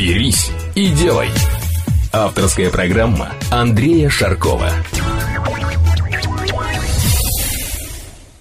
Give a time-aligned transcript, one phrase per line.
[0.00, 1.28] «Берись и делай»
[2.10, 4.70] Авторская программа Андрея Шаркова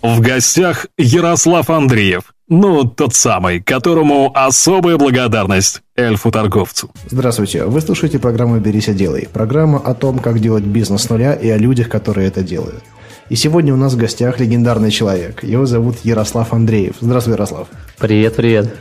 [0.02, 2.34] В гостях Ярослав Андреев.
[2.48, 6.92] Ну, тот самый, которому особая благодарность эльфу-торговцу.
[7.10, 9.28] Здравствуйте, вы слушаете программу «Берись и делай».
[9.28, 12.86] Программа о том, как делать бизнес с нуля и о людях, которые это делают.
[13.28, 15.44] И сегодня у нас в гостях легендарный человек.
[15.44, 16.96] Его зовут Ярослав Андреев.
[17.02, 17.68] Здравствуй, Ярослав.
[17.98, 18.74] Привет, привет.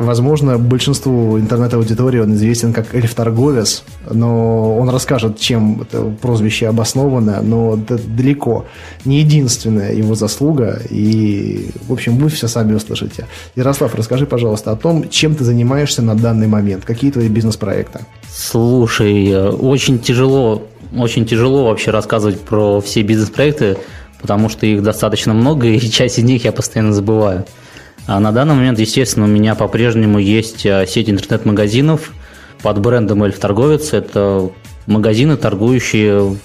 [0.00, 7.74] Возможно, большинству интернет-аудитории он известен как эльф-торговец, но он расскажет, чем это прозвище обосновано, но
[7.74, 8.64] это далеко
[9.04, 13.26] не единственная его заслуга, и, в общем, вы все сами услышите.
[13.56, 18.00] Ярослав, расскажи, пожалуйста, о том, чем ты занимаешься на данный момент, какие твои бизнес-проекты?
[18.32, 20.62] Слушай, очень тяжело,
[20.96, 23.76] очень тяжело вообще рассказывать про все бизнес-проекты,
[24.18, 27.44] потому что их достаточно много, и часть из них я постоянно забываю.
[28.06, 32.12] А на данный момент, естественно, у меня по-прежнему есть а, сеть интернет-магазинов
[32.62, 33.92] под брендом Эльф Торговец.
[33.92, 34.50] Это
[34.86, 36.36] магазины, торгующие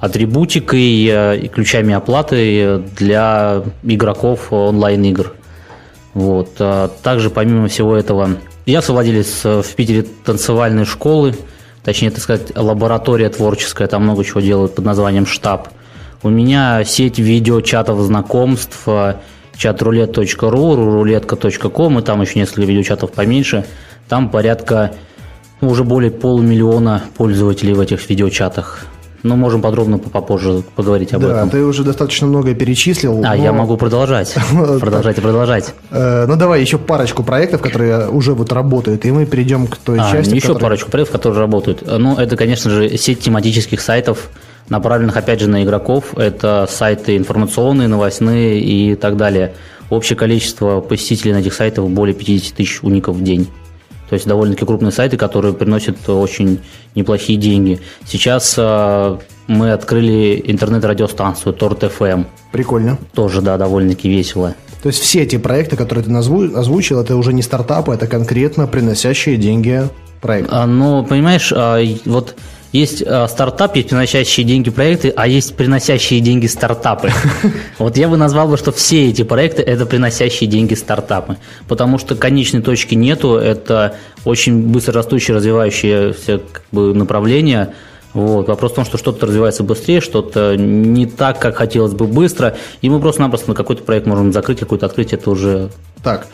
[0.00, 5.34] атрибутикой а, и ключами оплаты для игроков онлайн-игр.
[6.14, 6.60] Вот.
[7.02, 11.34] Также, помимо всего этого, я совладелец в Питере танцевальной школы,
[11.84, 15.68] точнее, так сказать, лаборатория творческая, там много чего делают под названием «Штаб».
[16.22, 18.86] У меня сеть видеочатов знакомств,
[19.54, 23.64] chatroulette.ru, рулетка.ком, и там еще несколько видеочатов поменьше.
[24.08, 24.92] Там порядка
[25.60, 28.86] ну, уже более полумиллиона пользователей в этих видеочатах.
[29.22, 31.44] Но можем подробно попозже поговорить об да, этом.
[31.48, 33.22] Да, ты уже достаточно многое перечислил.
[33.24, 33.42] А, но...
[33.42, 34.34] я могу продолжать.
[34.80, 35.74] Продолжать и продолжать.
[35.90, 40.00] Э, ну, давай еще парочку проектов, которые уже вот работают, и мы перейдем к той
[40.00, 41.84] а, части, Еще парочку проектов, которые работают.
[41.86, 44.28] Ну, это, конечно же, сеть тематических сайтов,
[44.72, 46.16] направленных, опять же, на игроков.
[46.16, 49.54] Это сайты информационные, новостные и так далее.
[49.90, 53.46] Общее количество посетителей на этих сайтах более 50 тысяч уников в день.
[54.08, 56.60] То есть довольно-таки крупные сайты, которые приносят очень
[56.94, 57.80] неплохие деньги.
[58.06, 62.26] Сейчас э, мы открыли интернет-радиостанцию Торт FM.
[62.50, 62.98] Прикольно.
[63.14, 64.54] Тоже, да, довольно-таки весело.
[64.82, 69.36] То есть все эти проекты, которые ты озвучил, это уже не стартапы, это конкретно приносящие
[69.36, 69.88] деньги
[70.20, 70.50] проекты.
[70.52, 72.34] А, ну, понимаешь, а, вот
[72.72, 77.12] есть э, стартап, есть приносящие деньги проекты, а есть приносящие деньги стартапы.
[77.78, 81.36] Вот я бы назвал бы, что все эти проекты– это приносящие деньги стартапы.
[81.68, 87.74] Потому что конечной точки нету, это очень быстро растущее, развивающееся как бы, направление.
[88.14, 88.48] Вот.
[88.48, 92.90] Вопрос в том, что что-то развивается быстрее, что-то не так, как хотелось бы быстро, и
[92.90, 95.70] мы просто-напросто на какой-то проект можем закрыть, какой-то открыть, это уже…
[96.02, 96.26] Так,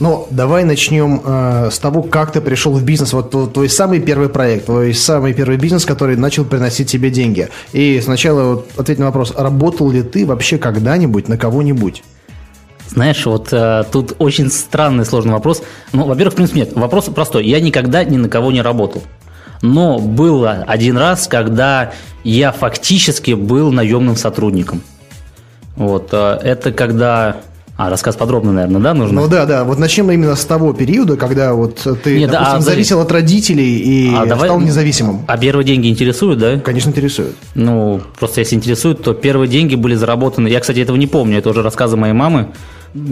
[0.00, 3.12] ну, давай начнем э, с того, как ты пришел в бизнес.
[3.12, 7.50] Вот твой самый первый проект, твой самый первый бизнес, который начал приносить тебе деньги.
[7.72, 12.02] И сначала вот, ответь на вопрос, работал ли ты вообще когда-нибудь на кого-нибудь?
[12.88, 15.62] Знаешь, вот э, тут очень странный, сложный вопрос.
[15.92, 16.72] Ну, во-первых, в принципе, нет.
[16.72, 17.46] Вопрос простой.
[17.46, 19.02] Я никогда ни на кого не работал.
[19.60, 21.92] Но было один раз, когда
[22.24, 24.80] я фактически был наемным сотрудником.
[25.76, 27.36] Вот, э, это когда
[27.80, 29.22] а, рассказ подробно, наверное, да, нужно?
[29.22, 29.64] Ну да, да.
[29.64, 33.78] Вот начнем именно с того периода, когда вот ты, Нет, допустим, а, зависел от родителей
[33.78, 35.24] и а, давай, стал независимым.
[35.26, 36.58] А первые деньги интересуют, да?
[36.58, 37.36] Конечно, интересуют.
[37.54, 40.48] Ну, просто если интересуют, то первые деньги были заработаны.
[40.48, 42.48] Я, кстати, этого не помню, это уже рассказы моей мамы.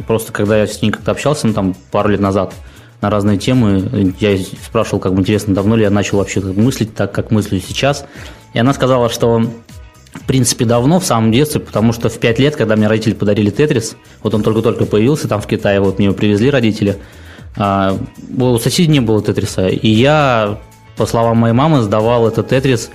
[0.06, 2.52] Просто когда я с ней как-то общался, ну, там, пару лет назад,
[3.00, 4.12] на разные темы.
[4.20, 4.36] Я
[4.66, 8.04] спрашивал, как бы интересно, давно ли я начал вообще мыслить так, как мыслю сейчас.
[8.52, 9.46] И она сказала, что
[10.20, 13.50] в принципе, давно, в самом детстве, потому что в 5 лет, когда мне родители подарили
[13.50, 16.98] Тетрис, вот он только-только появился там в Китае, вот мне его привезли родители,
[17.56, 17.98] а,
[18.36, 20.58] у соседей не было Тетриса, и я,
[20.96, 22.90] по словам моей мамы, сдавал этот Тетрис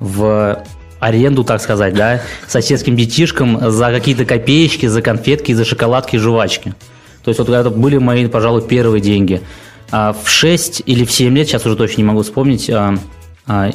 [0.00, 0.64] в
[1.00, 6.74] аренду, так сказать, да, соседским детишкам за какие-то копеечки, за конфетки, за шоколадки и жвачки.
[7.22, 9.42] То есть вот это были мои, пожалуй, первые деньги.
[9.90, 12.98] А в 6 или в 7 лет, сейчас уже точно не могу вспомнить, а,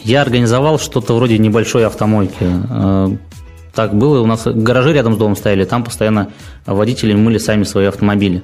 [0.04, 2.46] я организовал что-то вроде небольшой автомойки.
[2.70, 3.16] А,
[3.74, 6.30] так было, у нас гаражи рядом с домом стояли, там постоянно
[6.66, 8.44] водители мыли сами свои автомобили.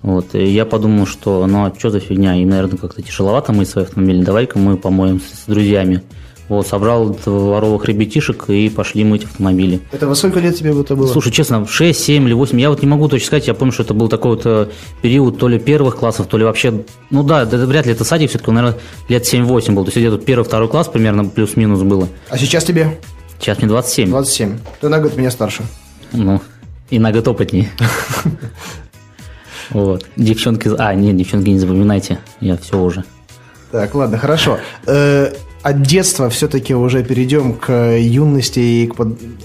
[0.00, 3.68] Вот, и я подумал, что ну а что за фигня, им, наверное, как-то тяжеловато мыть
[3.68, 6.02] свои автомобили, давай-ка мы помоем с друзьями.
[6.48, 9.80] Вот, собрал дворовых ребятишек и пошли мыть автомобили.
[9.90, 11.06] Это во сколько лет тебе это было?
[11.06, 13.84] Слушай, честно, 6, 7 или 8, я вот не могу точно сказать, я помню, что
[13.84, 14.68] это был такой вот э,
[15.00, 18.30] период то ли первых классов, то ли вообще, ну да, это, вряд ли это садик,
[18.30, 18.78] все-таки, наверное,
[19.08, 22.08] лет 7-8 был, то есть где-то первый, второй класс примерно плюс-минус было.
[22.28, 22.98] А сейчас тебе?
[23.38, 24.10] Сейчас мне 27.
[24.10, 24.58] 27.
[24.80, 25.62] Ты на год меня старше.
[26.12, 26.40] Ну,
[26.90, 27.70] и на год опытнее.
[29.70, 30.04] Вот.
[30.16, 30.70] Девчонки...
[30.76, 32.18] А, нет, девчонки, не запоминайте.
[32.40, 33.04] Я все уже.
[33.70, 34.58] Так, ладно, хорошо.
[35.62, 38.96] От детства все-таки уже перейдем к юности и к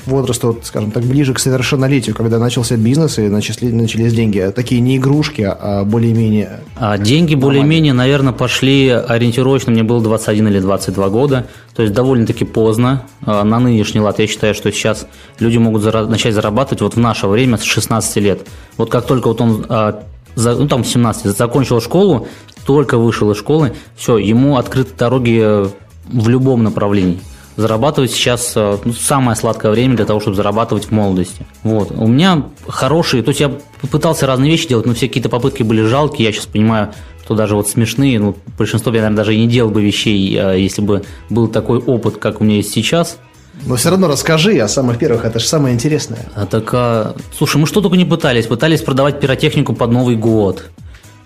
[0.07, 4.51] возрасту, скажем так, ближе к совершеннолетию, когда начался бизнес и начали, начались деньги.
[4.55, 6.61] Такие не игрушки, а более-менее...
[6.75, 9.71] А деньги более-менее, наверное, пошли ориентировочно.
[9.71, 11.47] Мне было 21 или 22 года.
[11.75, 13.03] То есть довольно-таки поздно.
[13.21, 15.05] А на нынешний лад я считаю, что сейчас
[15.39, 18.47] люди могут зара- начать зарабатывать вот в наше время с 16 лет.
[18.77, 20.03] Вот как только вот он а,
[20.33, 22.27] за, ну там 17, закончил школу,
[22.65, 25.67] только вышел из школы, все, ему открыты дороги
[26.09, 27.19] в любом направлении.
[27.55, 31.45] Зарабатывать сейчас э, ну, самое сладкое время для того, чтобы зарабатывать в молодости.
[31.63, 31.91] Вот.
[31.91, 33.51] У меня хорошие, то есть я
[33.89, 36.27] пытался разные вещи делать, но все какие-то попытки были жалкие.
[36.27, 36.93] Я сейчас понимаю,
[37.25, 40.59] что даже вот смешные, ну, большинство я, наверное, даже и не делал бы вещей, э,
[40.59, 43.17] если бы был такой опыт, как у меня есть сейчас.
[43.65, 46.19] Но все равно расскажи о самых первых, это же самое интересное.
[46.35, 48.45] А, так, а, слушай, мы что только не пытались.
[48.45, 50.65] Пытались продавать пиротехнику под Новый год.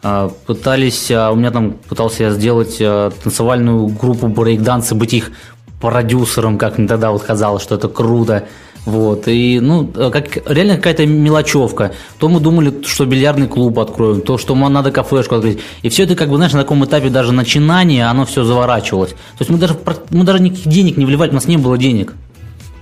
[0.04, 5.14] А, пытались, а, у меня там пытался я сделать а, танцевальную группу брейкданс и быть
[5.14, 5.32] их
[5.80, 8.46] продюсером, как мне тогда вот казалось, что это круто.
[8.84, 11.92] Вот, и, ну, как, реально какая-то мелочевка.
[12.18, 15.60] То мы думали, что бильярдный клуб откроем, то, что нам надо кафешку открыть.
[15.84, 19.12] И все это, как бы, знаешь, на таком этапе даже начинания, оно все заворачивалось.
[19.12, 19.78] То есть мы даже,
[20.10, 22.16] мы даже никаких денег не вливали, у нас не было денег.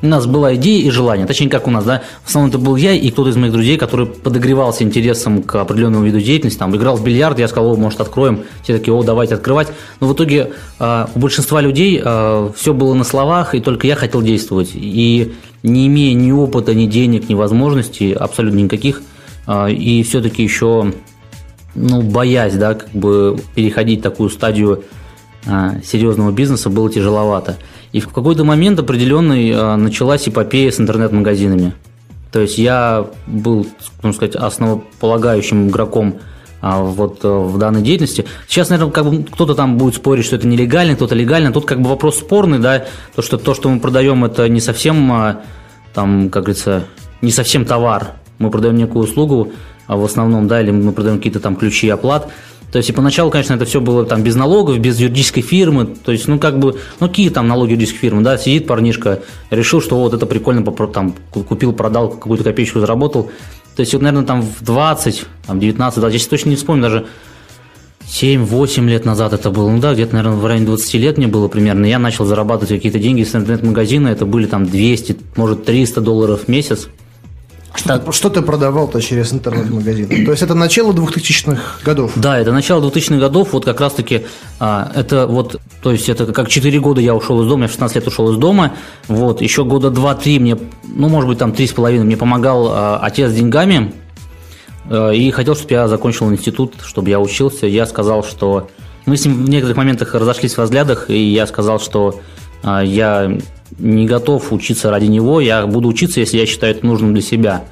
[0.01, 2.77] У нас была идея и желание, точнее, как у нас, да, в основном это был
[2.77, 6.95] я и кто-то из моих друзей, который подогревался интересом к определенному виду деятельности, там, играл
[6.95, 9.67] в бильярд, я сказал, о, может, откроем, все такие, о, давайте открывать,
[9.99, 13.95] но в итоге э, у большинства людей э, все было на словах, и только я
[13.97, 19.01] хотел действовать, и не имея ни опыта, ни денег, ни возможностей, абсолютно никаких,
[19.47, 20.93] э, и все-таки еще,
[21.75, 24.83] ну, боясь, да, как бы переходить такую стадию
[25.83, 27.57] серьезного бизнеса, было тяжеловато.
[27.91, 31.73] И в какой-то момент определенный а, началась эпопея с интернет-магазинами.
[32.31, 33.65] То есть я был,
[34.03, 36.19] можно сказать, основополагающим игроком
[36.61, 38.25] а, вот а, в данной деятельности.
[38.47, 41.51] Сейчас, наверное, как бы кто-то там будет спорить, что это нелегально, кто-то легально.
[41.51, 45.37] Тут как бы вопрос спорный, да, то, что то, что мы продаем, это не совсем,
[45.93, 46.85] там, как говорится,
[47.21, 48.11] не совсем товар.
[48.37, 49.51] Мы продаем некую услугу,
[49.87, 52.29] а в основном, да, или мы продаем какие-то там ключи оплат.
[52.71, 55.85] То есть и поначалу, конечно, это все было там без налогов, без юридической фирмы.
[55.85, 59.81] То есть, ну, как бы, ну, какие там налоги юридической фирмы, да, сидит парнишка, решил,
[59.81, 63.31] что вот это прикольно, там, купил, продал, какую-то копеечку заработал.
[63.75, 67.05] То есть, вот, наверное, там в 20, там, 19, да, сейчас точно не вспомню, даже
[68.09, 71.47] 7-8 лет назад это было, ну да, где-то, наверное, в районе 20 лет мне было
[71.47, 76.41] примерно, я начал зарабатывать какие-то деньги с интернет-магазина, это были там 200, может, 300 долларов
[76.45, 76.89] в месяц.
[77.75, 80.25] Что, что ты продавал-то через интернет-магазин?
[80.25, 82.13] То есть это начало 2000-х годов?
[82.15, 84.25] Да, это начало 2000-х годов, вот как раз-таки
[84.59, 87.71] а, это вот, то есть это как 4 года я ушел из дома, я в
[87.71, 88.73] 16 лет ушел из дома,
[89.07, 93.35] вот, еще года 2-3 мне, ну, может быть, там 3,5 мне помогал а, отец с
[93.35, 93.93] деньгами,
[94.89, 98.69] а, и хотел, чтобы я закончил институт, чтобы я учился, я сказал, что
[99.05, 102.19] мы с ним в некоторых моментах разошлись во взглядах, и я сказал, что
[102.63, 103.37] а, я
[103.77, 107.65] не готов учиться ради него, я буду учиться, если я считаю это нужным для себя.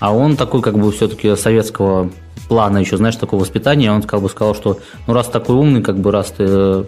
[0.00, 2.10] А он такой, как бы, все-таки советского
[2.48, 5.98] плана еще, знаешь, такого воспитания, он как бы сказал, что ну раз такой умный, как
[5.98, 6.86] бы раз ты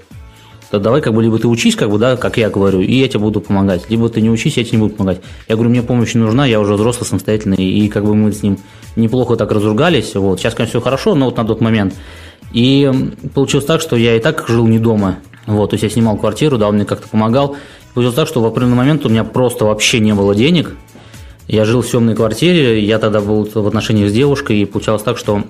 [0.70, 3.08] то давай как бы либо ты учись, как бы, да, как я говорю, и я
[3.08, 5.20] тебе буду помогать, либо ты не учись, я тебе не буду помогать.
[5.49, 8.42] Я говорю, мне помощь не нужна, я уже взрослый, самостоятельный, и как бы мы с
[8.42, 8.56] ним
[8.94, 10.38] неплохо так разругались, вот.
[10.38, 11.94] Сейчас, конечно, все хорошо, но вот на тот момент.
[12.52, 12.90] И
[13.35, 16.56] получилось так, что я и так жил не дома, вот, то есть я снимал квартиру,
[16.56, 17.56] да, он мне как-то помогал,
[17.94, 20.76] Получилось так, что в определенный момент у меня просто вообще не было денег.
[21.49, 25.18] Я жил в съемной квартире, я тогда был в отношениях с девушкой, и получалось так,
[25.18, 25.42] что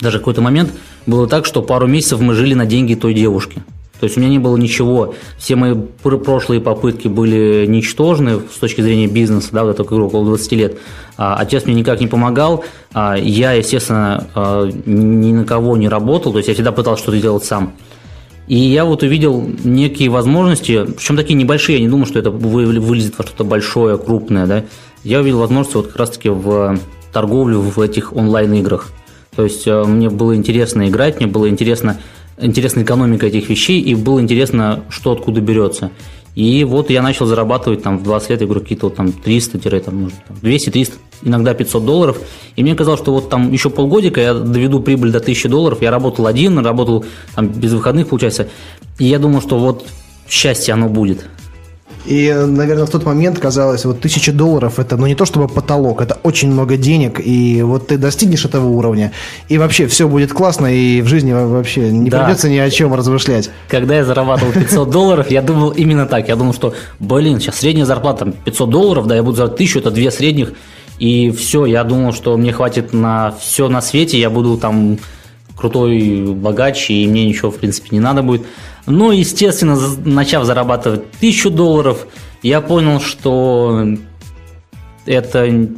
[0.00, 0.70] даже какой-то момент
[1.06, 3.62] было так, что пару месяцев мы жили на деньги той девушки.
[4.02, 5.14] То есть у меня не было ничего.
[5.38, 10.52] Все мои прошлые попытки были ничтожны с точки зрения бизнеса, да, вот это около 20
[10.52, 10.78] лет.
[11.16, 12.64] А, отец мне никак не помогал.
[12.92, 17.20] А, я, естественно, а, ни на кого не работал, то есть я всегда пытался что-то
[17.20, 17.74] делать сам.
[18.48, 23.16] И я вот увидел некие возможности, причем такие небольшие, я не думаю, что это вылезет
[23.16, 24.64] во что-то большое, крупное, да.
[25.04, 26.78] Я увидел возможности вот как раз-таки в
[27.12, 28.92] торговлю в этих онлайн-играх.
[29.34, 31.98] То есть э, мне было интересно играть, мне было интересно,
[32.38, 35.90] интересна экономика этих вещей, и было интересно, что откуда берется.
[36.34, 40.92] И вот я начал зарабатывать там в 20 лет, я говорю, какие-то вот там 300-200-300,
[41.22, 42.18] иногда 500 долларов.
[42.56, 45.82] И мне казалось, что вот там еще полгодика я доведу прибыль до 1000 долларов.
[45.82, 48.48] Я работал один, работал там без выходных, получается.
[48.98, 49.86] И я думал, что вот
[50.28, 51.26] счастье оно будет.
[52.04, 56.00] И, наверное, в тот момент казалось, вот тысяча долларов это, ну, не то чтобы потолок,
[56.00, 59.12] это очень много денег, и вот ты достигнешь этого уровня,
[59.48, 62.24] и вообще все будет классно, и в жизни вообще не Да.
[62.24, 63.50] придется ни о чем размышлять.
[63.68, 66.28] Когда я зарабатывал 500 долларов, я думал именно так.
[66.28, 69.78] Я думал, что, блин, сейчас средняя зарплата там 500 долларов, да, я буду зарабатывать 1000,
[69.78, 70.54] это две средних,
[70.98, 74.98] и все, я думал, что мне хватит на все на свете, я буду там
[75.56, 78.46] крутой богач, и мне ничего, в принципе, не надо будет.
[78.86, 82.06] Но, естественно, за- начав зарабатывать 1000 долларов,
[82.42, 83.86] я понял, что
[85.06, 85.68] это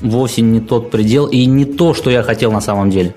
[0.00, 3.14] вовсе не тот предел и не то, что я хотел на самом деле.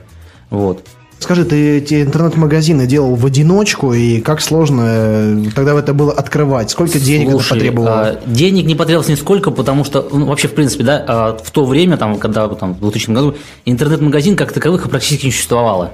[0.50, 0.86] Вот.
[1.22, 6.72] Скажи, ты эти интернет-магазины делал в одиночку, и как сложно э, тогда это было открывать?
[6.72, 7.92] Сколько денег это Слушай, потребовало?
[7.92, 11.64] а, денег не потребовалось нисколько, потому что, ну, вообще, в принципе, да, а, в то
[11.64, 13.36] время, там, когда там, в 2000 году,
[13.66, 15.94] интернет-магазин как таковых практически не существовало.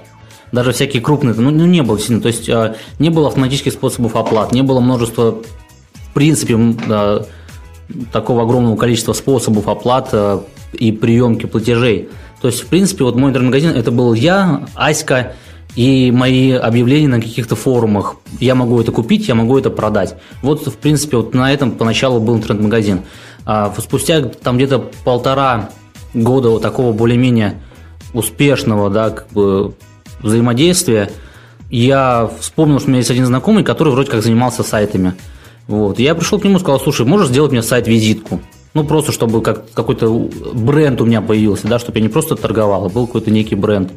[0.53, 2.21] Даже всякие крупные, ну, ну, не было сильно.
[2.21, 5.39] То есть, а, не было автоматических способов оплат, не было множества,
[5.93, 6.57] в принципе,
[6.87, 7.25] а,
[8.13, 10.41] такого огромного количества способов оплат а,
[10.71, 12.07] и приемки платежей.
[12.41, 15.33] То есть, в принципе, вот мой интернет-магазин это был я, Аська
[15.75, 18.15] и мои объявления на каких-то форумах.
[18.39, 20.15] Я могу это купить, я могу это продать.
[20.41, 23.01] Вот, в принципе, вот на этом поначалу был интернет-магазин.
[23.45, 25.69] А спустя там где-то полтора
[26.13, 27.61] года вот такого более-менее
[28.13, 29.75] успешного, да, как бы
[30.21, 31.11] взаимодействия,
[31.69, 35.13] я вспомнил, что у меня есть один знакомый, который вроде как занимался сайтами.
[35.67, 35.99] Вот.
[35.99, 38.41] Я пришел к нему и сказал, слушай, можешь сделать мне сайт-визитку?
[38.77, 42.85] Ну, просто чтобы как, какой-то бренд у меня появился, да, чтобы я не просто торговал,
[42.85, 43.91] а был какой-то некий бренд.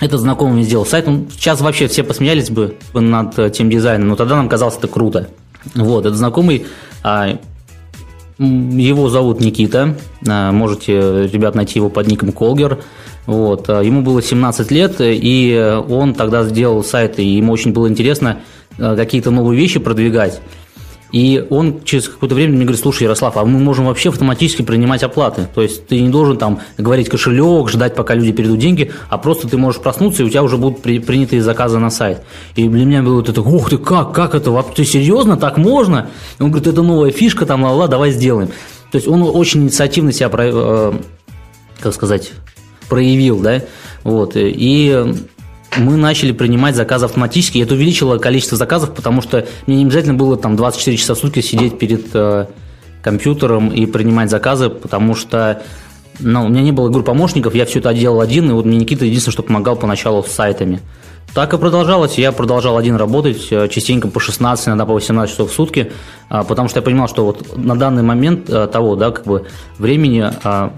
[0.00, 1.06] Этот знакомый мне сделал сайт.
[1.06, 4.88] Он, сейчас вообще все посмеялись бы над э, тем дизайном, но тогда нам казалось это
[4.88, 5.28] круто.
[5.74, 6.64] Вот, этот знакомый,
[7.02, 7.38] а,
[8.38, 9.94] его зовут Никита.
[10.26, 12.78] А, Можете, ребят, найти его под ником Колгер.
[13.26, 13.68] Вот.
[13.68, 18.38] а, Ему было 17 лет, и он тогда сделал сайт, и ему очень было интересно
[18.78, 20.40] а, какие-то новые вещи продвигать.
[21.10, 25.02] И он через какое-то время мне говорит, слушай, Ярослав, а мы можем вообще автоматически принимать
[25.02, 25.48] оплаты.
[25.54, 29.48] То есть ты не должен там говорить кошелек, ждать, пока люди перейдут деньги, а просто
[29.48, 32.22] ты можешь проснуться, и у тебя уже будут при- принятые заказы на сайт.
[32.56, 36.10] И для меня было вот это, ух ты, как, как это, ты серьезно, так можно?
[36.38, 38.48] И он говорит, это новая фишка, там, ла ла давай сделаем.
[38.90, 40.92] То есть он очень инициативно себя, э,
[41.80, 42.32] как сказать,
[42.88, 43.62] проявил, да,
[44.04, 45.14] вот, и
[45.76, 50.14] мы начали принимать заказы автоматически, и это увеличило количество заказов, потому что мне не обязательно
[50.14, 52.46] было там 24 часа в сутки сидеть перед э,
[53.02, 55.62] компьютером и принимать заказы, потому что
[56.20, 58.78] ну, у меня не было группы помощников, я все это делал один, и вот мне
[58.78, 60.80] Никита единственное, что помогал поначалу с сайтами.
[61.34, 62.16] Так и продолжалось.
[62.16, 65.92] Я продолжал один работать, э, частенько по 16, иногда по 18 часов в сутки,
[66.28, 69.46] а, потому что я понимал, что вот на данный момент э, того, да, как бы
[69.78, 70.72] времени, а,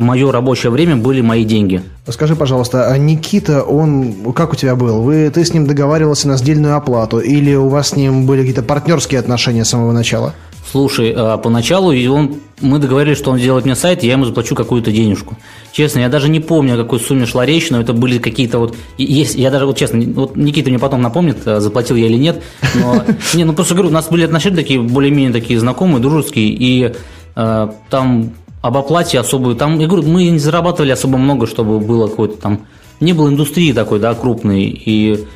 [0.00, 1.82] мое рабочее время были мои деньги.
[2.08, 5.02] Скажи, пожалуйста, а Никита, он как у тебя был?
[5.02, 8.62] Вы, ты с ним договаривался на сдельную оплату или у вас с ним были какие-то
[8.62, 10.34] партнерские отношения с самого начала?
[10.72, 14.54] Слушай, а, поначалу он, мы договорились, что он сделает мне сайт, и я ему заплачу
[14.54, 15.36] какую-то денежку.
[15.72, 18.76] Честно, я даже не помню, о какой сумме шла речь, но это были какие-то вот...
[18.96, 22.42] Есть, я даже вот честно, вот Никита мне потом напомнит, а, заплатил я или нет,
[22.74, 23.04] но...
[23.34, 26.94] Не, ну просто говорю, у нас были отношения такие, более-менее такие знакомые, дружеские, и
[27.34, 32.08] а, там об оплате особую, там, я говорю, мы не зарабатывали особо много, чтобы было
[32.08, 32.66] какое-то там...
[33.00, 35.26] Не было индустрии такой, да, крупной, и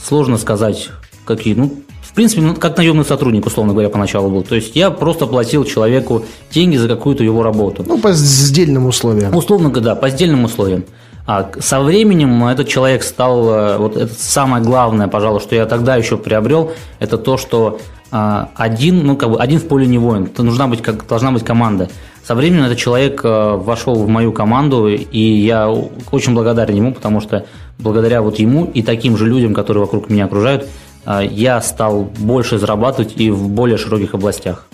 [0.00, 0.90] сложно сказать,
[1.24, 4.42] какие, ну, в принципе, ну, как наемный сотрудник, условно говоря, поначалу был.
[4.42, 7.84] То есть я просто платил человеку деньги за какую-то его работу.
[7.86, 9.34] Ну, по сдельным условиям.
[9.34, 10.84] Условно говоря, да, по сдельным условиям.
[11.26, 15.96] А со временем этот человек стал, э, вот это самое главное, пожалуй, что я тогда
[15.96, 17.80] еще приобрел, это то, что
[18.10, 21.44] один, ну как бы один в поле не воин, это нужна быть, как, должна быть
[21.44, 21.88] команда.
[22.28, 27.22] Со временем этот человек э, вошел в мою команду, и я очень благодарен ему, потому
[27.22, 27.46] что
[27.78, 30.68] благодаря вот ему и таким же людям, которые вокруг меня окружают,
[31.06, 34.67] э, я стал больше зарабатывать и в более широких областях.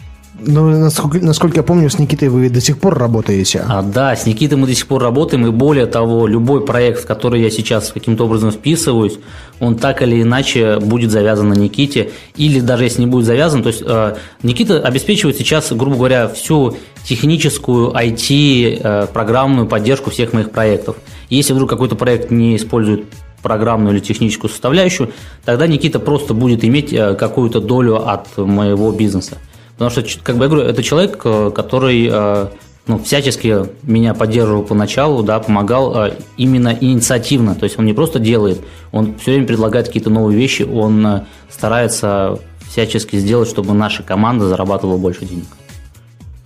[0.47, 3.65] Ну, насколько, насколько я помню, с Никитой вы до сих пор работаете.
[3.67, 7.07] А, да, с Никитой мы до сих пор работаем, и более того, любой проект, в
[7.07, 9.19] который я сейчас каким-то образом вписываюсь,
[9.61, 13.69] он так или иначе будет завязан на Никите, или даже если не будет завязан, то
[13.69, 20.51] есть э, Никита обеспечивает сейчас, грубо говоря, всю техническую IT, э, программную поддержку всех моих
[20.51, 20.97] проектов.
[21.31, 23.05] Если вдруг какой-то проект не использует
[23.43, 25.13] программную или техническую составляющую,
[25.45, 29.39] тогда Никита просто будет иметь э, какую-то долю от моего бизнеса.
[29.75, 32.47] Потому что, как бы я говорю, это человек, э, который э,
[32.87, 37.55] ну, всячески меня поддерживал поначалу, да, помогал э, именно инициативно.
[37.55, 38.61] То есть он не просто делает,
[38.93, 42.39] он все время предлагает какие-то новые вещи, он старается
[42.71, 45.47] всячески сделать, чтобы наша команда зарабатывала больше денег.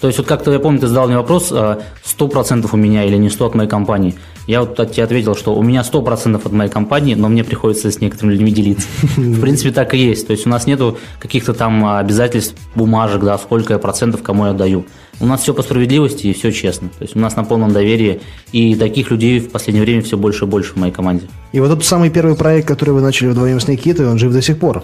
[0.00, 3.16] То есть вот как-то, я помню, ты задал мне вопрос, э, 100% у меня или
[3.16, 4.14] не 100 от моей компании.
[4.48, 8.00] Я вот тебе ответил, что у меня 100% от моей компании, но мне приходится с
[8.00, 8.88] некоторыми людьми делиться.
[9.18, 10.26] В принципе, так и есть.
[10.26, 14.54] То есть у нас нету каких-то там обязательств, бумажек, да, сколько я процентов кому я
[14.54, 14.86] даю.
[15.20, 16.88] У нас все по справедливости и все честно.
[16.88, 18.22] То есть у нас на полном доверии.
[18.52, 21.26] И таких людей в последнее время все больше и больше в моей команде.
[21.52, 24.40] И вот тот самый первый проект, который вы начали вдвоем с Никитой, он жив до
[24.40, 24.82] сих пор.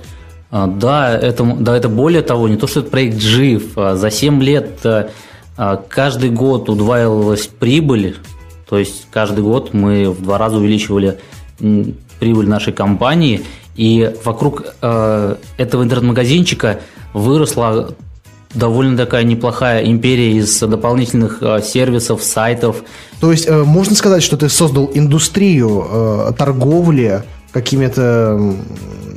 [0.50, 3.78] А, да, это, да, это более того, не то, что этот проект жив.
[3.78, 8.16] А за 7 лет а, каждый год удваивалась прибыль
[8.68, 11.18] то есть каждый год мы в два раза увеличивали
[12.18, 13.42] прибыль нашей компании,
[13.76, 16.80] и вокруг э, этого интернет-магазинчика
[17.12, 17.94] выросла
[18.54, 22.84] довольно такая неплохая империя из дополнительных э, сервисов, сайтов.
[23.20, 28.54] То есть э, можно сказать, что ты создал индустрию э, торговли какими-то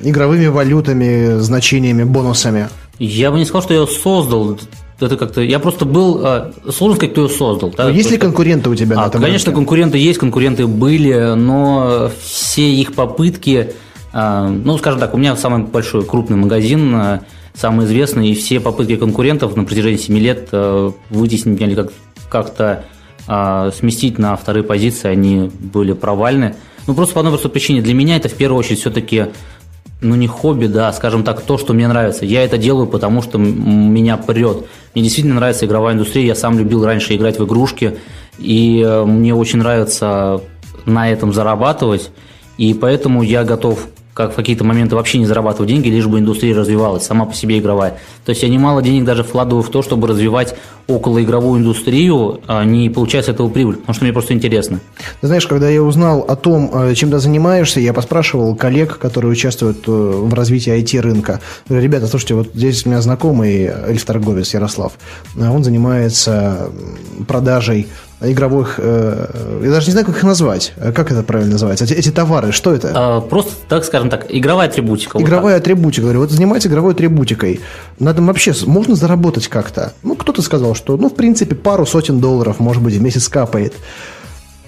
[0.04, 2.70] игровыми валютами, значениями, бонусами?
[3.00, 4.58] Я бы не сказал, что я создал
[5.06, 5.42] это как-то...
[5.42, 6.22] Я просто был...
[6.24, 7.74] А, сложно сказать, кто ее создал.
[7.75, 7.89] Да?
[7.89, 9.56] есть ли конкуренты у тебя а, на этом Конечно, рынке?
[9.58, 13.74] конкуренты есть, конкуренты были, но все их попытки...
[14.13, 17.22] А, ну, скажем так, у меня самый большой крупный магазин, а,
[17.54, 20.50] самый известный, и все попытки конкурентов на протяжении 7 лет
[21.10, 21.94] вытеснить меня или как-
[22.30, 22.86] как-то
[23.25, 26.56] сместить на вторые позиции, они были провальны.
[26.88, 27.82] Ну, просто по одной простой причине.
[27.82, 29.25] Для меня это в первую очередь все-таки
[30.01, 32.25] ну не хобби, да, скажем так, то, что мне нравится.
[32.25, 34.66] Я это делаю, потому что меня прет.
[34.94, 36.25] Мне действительно нравится игровая индустрия.
[36.25, 37.98] Я сам любил раньше играть в игрушки,
[38.38, 40.42] и э, мне очень нравится
[40.86, 42.12] на этом зарабатывать.
[42.58, 46.56] И поэтому я готов как в какие-то моменты вообще не зарабатывать деньги, лишь бы индустрия
[46.56, 48.00] развивалась, сама по себе игровая.
[48.25, 50.56] То есть я немало денег даже вкладываю в то, чтобы развивать
[50.88, 54.79] околоигровую индустрию, не получать с этого прибыль, потому что мне просто интересно.
[55.22, 59.32] Ты знаешь, когда я узнал о том, э, чем ты занимаешься, я поспрашивал коллег, которые
[59.32, 61.41] участвуют э, в развитии IT-рынка.
[61.70, 64.94] Ребята, слушайте, вот здесь у меня знакомый эльф-торговец Ярослав.
[65.36, 66.70] Он занимается
[67.27, 67.88] продажей
[68.22, 70.74] игровых, э, я даже не знаю, как их назвать.
[70.96, 71.86] Как это правильно называется?
[71.86, 72.91] Эти, эти товары, что это?
[72.96, 75.20] А, просто, так скажем так, игровая атрибутика.
[75.22, 76.01] Игровая вот атрибутика.
[76.01, 77.60] Говорю, вот занимается игровой атрибутикой.
[78.00, 79.94] На этом вообще можно заработать как-то?
[80.01, 83.74] Ну, кто-то сказал, что, ну, в принципе, пару сотен долларов, может быть, в месяц капает.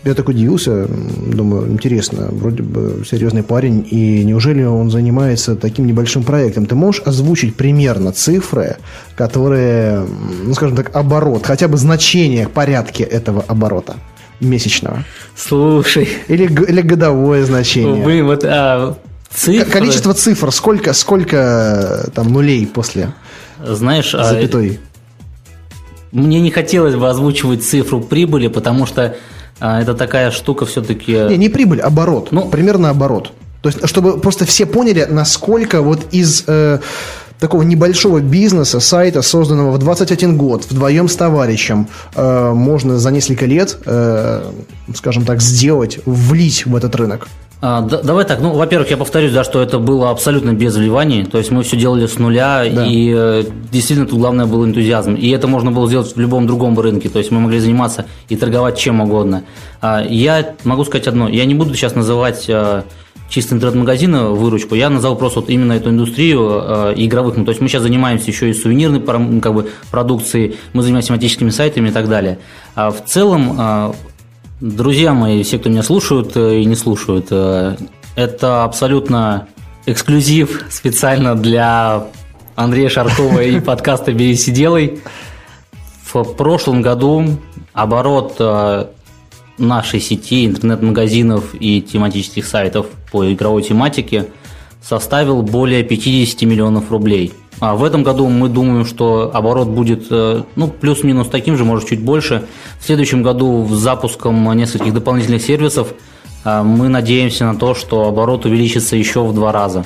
[0.05, 6.23] Я так удивился, думаю, интересно, вроде бы серьезный парень, и неужели он занимается таким небольшим
[6.23, 6.65] проектом?
[6.65, 8.77] Ты можешь озвучить примерно цифры,
[9.15, 10.05] которые,
[10.43, 13.95] ну, скажем так, оборот, хотя бы значение, порядке этого оборота?
[14.39, 15.03] месячного.
[15.35, 16.07] Слушай.
[16.27, 18.03] Или, или годовое значение.
[18.03, 18.95] Блин, вот а,
[19.29, 19.69] цифры...
[19.69, 23.13] Количество цифр, сколько, сколько там нулей после
[23.63, 24.79] Знаешь, а, запятой?
[26.11, 29.15] Мне не хотелось бы озвучивать цифру прибыли, потому что
[29.59, 31.13] а это такая штука все-таки...
[31.13, 32.29] Не, не прибыль, оборот.
[32.31, 33.33] Ну, примерно оборот.
[33.61, 36.79] То есть, чтобы просто все поняли, насколько вот из э,
[37.39, 43.45] такого небольшого бизнеса, сайта, созданного в 21 год, вдвоем с товарищем, э, можно за несколько
[43.45, 44.49] лет, э,
[44.95, 47.27] скажем так, сделать, влить в этот рынок.
[47.61, 51.25] А, да, давай так, ну, во-первых, я повторюсь, да, что это было абсолютно без вливаний,
[51.25, 52.85] то есть мы все делали с нуля, да.
[52.85, 56.79] и э, действительно тут главное был энтузиазм, и это можно было сделать в любом другом
[56.79, 59.43] рынке, то есть мы могли заниматься и торговать чем угодно.
[59.81, 62.85] А, я могу сказать одно, я не буду сейчас называть а,
[63.27, 67.59] чисто интернет-магазина выручку, я назову просто вот именно эту индустрию э, игровых, ну, то есть
[67.59, 69.01] мы сейчас занимаемся еще и сувенирной
[69.41, 72.39] как бы, продукцией, мы занимаемся тематическими сайтами и так далее.
[72.75, 73.91] А в целом э,
[74.61, 77.77] Друзья мои, все, кто меня слушают э, и не слушают, э,
[78.17, 79.47] это абсолютно
[79.85, 82.07] эксклюзив специально для
[82.57, 84.99] Андрея Шаркова и подкаста «Берись делай».
[86.03, 87.37] В прошлом году
[87.71, 88.87] оборот э,
[89.57, 94.25] нашей сети интернет-магазинов и тематических сайтов по игровой тематике
[94.81, 100.67] составил более 50 миллионов рублей– в этом году мы думаем, что оборот будет э, ну,
[100.67, 102.45] плюс-минус таким же, может, чуть больше.
[102.79, 105.93] В следующем году с запуском нескольких дополнительных сервисов
[106.45, 109.83] э, мы надеемся на то, что оборот увеличится еще в два раза.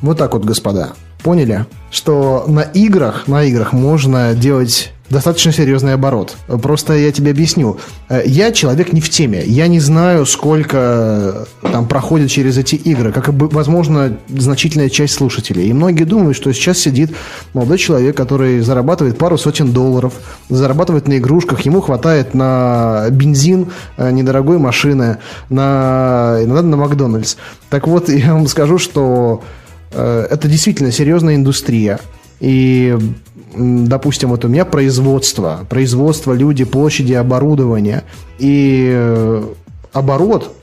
[0.00, 0.94] Вот так вот, господа.
[1.22, 6.36] Поняли, что на играх, на играх можно делать достаточно серьезный оборот.
[6.62, 7.78] Просто я тебе объясню.
[8.08, 9.42] Э, я человек не в теме.
[9.44, 15.68] Я не знаю, сколько э, там проходит через эти игры, как возможно, значительная часть слушателей.
[15.68, 17.10] И многие думают, что сейчас сидит
[17.52, 20.14] молодой человек, который зарабатывает пару сотен долларов,
[20.48, 27.36] зарабатывает на игрушках, ему хватает на бензин э, недорогой машины, на, иногда на Макдональдс.
[27.68, 29.42] Так вот, я вам скажу, что
[29.92, 32.00] это действительно серьезная индустрия.
[32.40, 32.96] И
[33.54, 38.04] допустим, вот у меня производство, производство, люди, площади, оборудование,
[38.38, 39.44] и э,
[39.92, 40.54] оборот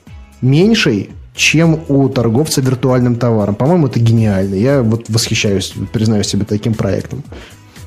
[0.42, 3.56] меньший, чем у торговца виртуальным товаром.
[3.56, 4.56] По-моему, это гениально.
[4.56, 7.24] Я вот восхищаюсь, признаю себе таким проектом.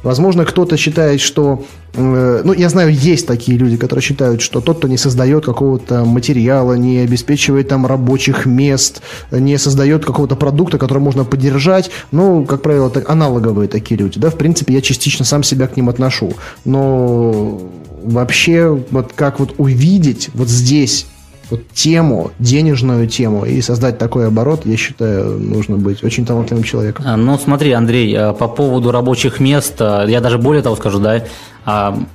[0.03, 1.65] Возможно, кто-то считает, что...
[1.95, 6.05] Э, ну, я знаю, есть такие люди, которые считают, что тот, кто не создает какого-то
[6.05, 12.63] материала, не обеспечивает там рабочих мест, не создает какого-то продукта, который можно поддержать, ну, как
[12.63, 16.33] правило, это аналоговые такие люди, да, в принципе, я частично сам себя к ним отношу.
[16.65, 17.61] Но
[18.03, 21.07] вообще, вот как вот увидеть вот здесь
[21.51, 27.05] вот тему, денежную тему и создать такой оборот, я считаю, нужно быть очень талантливым человеком.
[27.07, 31.01] А, ну, смотри, Андрей, а, по поводу рабочих мест, а, я даже более того скажу,
[31.01, 31.25] да,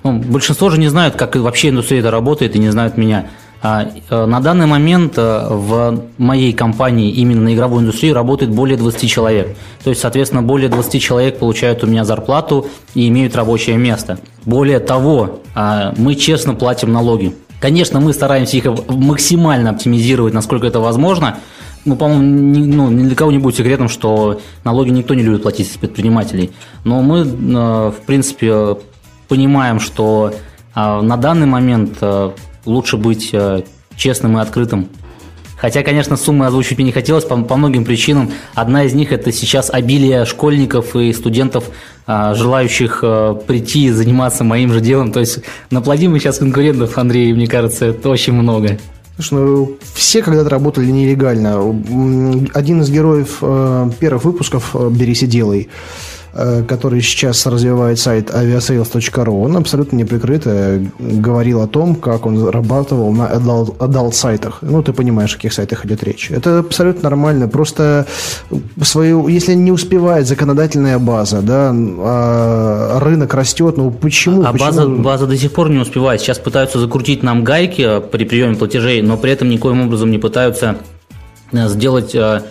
[0.04, 3.28] ну, большинство же не знают, как вообще индустрия это работает и не знают меня.
[3.62, 9.56] На данный момент в моей компании именно на игровой индустрии работает более 20 человек.
[9.84, 14.20] То есть, соответственно, более 20 человек получают у меня зарплату и имеют рабочее место.
[14.46, 15.42] Более того,
[15.96, 17.34] мы честно платим налоги.
[17.60, 21.38] Конечно, мы стараемся их максимально оптимизировать, насколько это возможно.
[21.86, 25.44] Ну, по-моему, ни, ну, ни для кого не будет секретом, что налоги никто не любит
[25.44, 26.52] платить из предпринимателей.
[26.84, 27.24] Но мы, э,
[27.92, 28.78] в принципе,
[29.28, 30.34] понимаем, что
[30.76, 32.32] э, на данный момент э,
[32.66, 33.34] лучше быть
[33.96, 34.90] честным и открытым
[35.58, 38.32] Хотя, конечно, суммы озвучить мне не хотелось по, по многим причинам.
[38.54, 41.66] Одна из них– это сейчас обилие школьников и студентов,
[42.06, 45.12] а, желающих а, прийти и заниматься моим же делом.
[45.12, 45.40] То есть
[45.72, 48.78] наплодим мы сейчас конкурентов, Андрей, мне кажется, это очень много.
[49.16, 51.60] Слушай, ну все когда-то работали нелегально.
[52.54, 55.70] Один из героев э, первых выпусков э, «Берись и делай»
[56.68, 63.24] который сейчас развивает сайт aviasales.ru, он абсолютно неприкрыто говорил о том, как он зарабатывал на
[63.24, 64.60] adult, adult сайтах.
[64.62, 66.30] Ну, ты понимаешь, о каких сайтах идет речь.
[66.32, 67.48] Это абсолютно нормально.
[67.48, 68.06] Просто
[68.82, 74.44] свою, если не успевает законодательная база, да, а рынок растет, ну почему?
[74.44, 74.68] А почему?
[74.68, 76.22] База, база до сих пор не успевает.
[76.22, 80.78] Сейчас пытаются закрутить нам гайки при приеме платежей, но при этом никоим образом не пытаются
[81.52, 82.42] э, сделать э,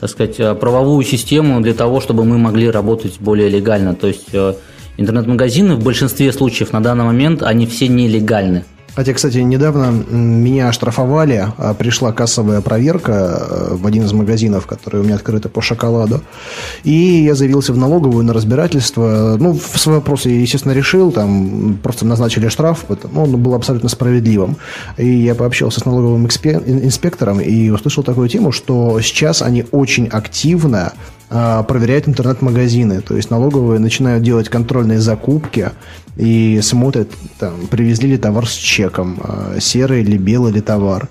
[0.00, 3.94] так сказать, э, правовую систему для того, чтобы мы могли работать более легально.
[3.94, 4.54] То есть э,
[4.96, 8.64] интернет-магазины в большинстве случаев на данный момент, они все нелегальны.
[8.96, 15.02] Хотя, кстати, недавно меня оштрафовали, а пришла кассовая проверка э, в один из магазинов, который
[15.02, 16.22] у меня открыты по шоколаду,
[16.82, 19.36] и я заявился в налоговую на разбирательство.
[19.38, 24.56] Ну, свой вопрос я, естественно, решил, там просто назначили штраф, ну, он был абсолютно справедливым.
[24.96, 30.94] И я пообщался с налоговым инспектором и услышал такую тему, что сейчас они очень активно
[31.28, 33.00] проверяют интернет-магазины.
[33.00, 35.70] То есть налоговые начинают делать контрольные закупки
[36.16, 41.08] и смотрят, там, привезли ли товар с чеком, а, серый или белый ли товар.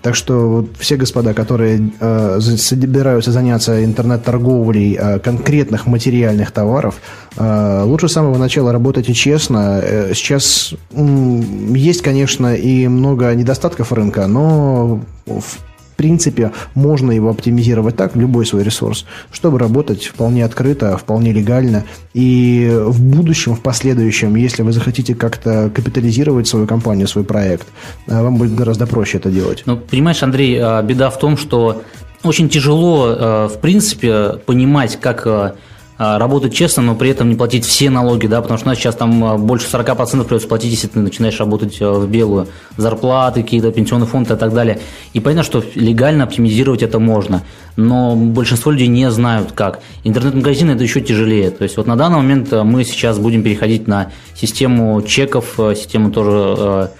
[0.00, 6.94] Так что вот все господа, которые э, собираются заняться интернет-торговлей э, конкретных материальных товаров,
[7.36, 9.80] э, лучше с самого начала работайте честно.
[9.82, 11.42] Э, сейчас э,
[11.74, 15.58] есть, конечно, и много недостатков рынка, но в
[15.98, 21.84] принципе, можно его оптимизировать так, любой свой ресурс, чтобы работать вполне открыто, вполне легально.
[22.14, 27.66] И в будущем, в последующем, если вы захотите как-то капитализировать свою компанию, свой проект,
[28.06, 29.64] э, вам будет гораздо проще это делать.
[29.66, 31.82] Ну, понимаешь, Андрей, э, беда в том, что
[32.22, 35.56] очень тяжело, э, в принципе, понимать, как
[35.98, 38.94] работать честно, но при этом не платить все налоги, да, потому что у нас сейчас
[38.94, 42.46] там а, больше 40% придется платить, если ты начинаешь работать а, в белую.
[42.76, 44.78] Зарплаты, какие-то пенсионные фонды и так далее.
[45.12, 47.42] И понятно, что легально оптимизировать это можно,
[47.74, 49.80] но большинство людей не знают как.
[50.04, 51.50] Интернет-магазины это еще тяжелее.
[51.50, 56.90] То есть вот на данный момент мы сейчас будем переходить на систему чеков, систему тоже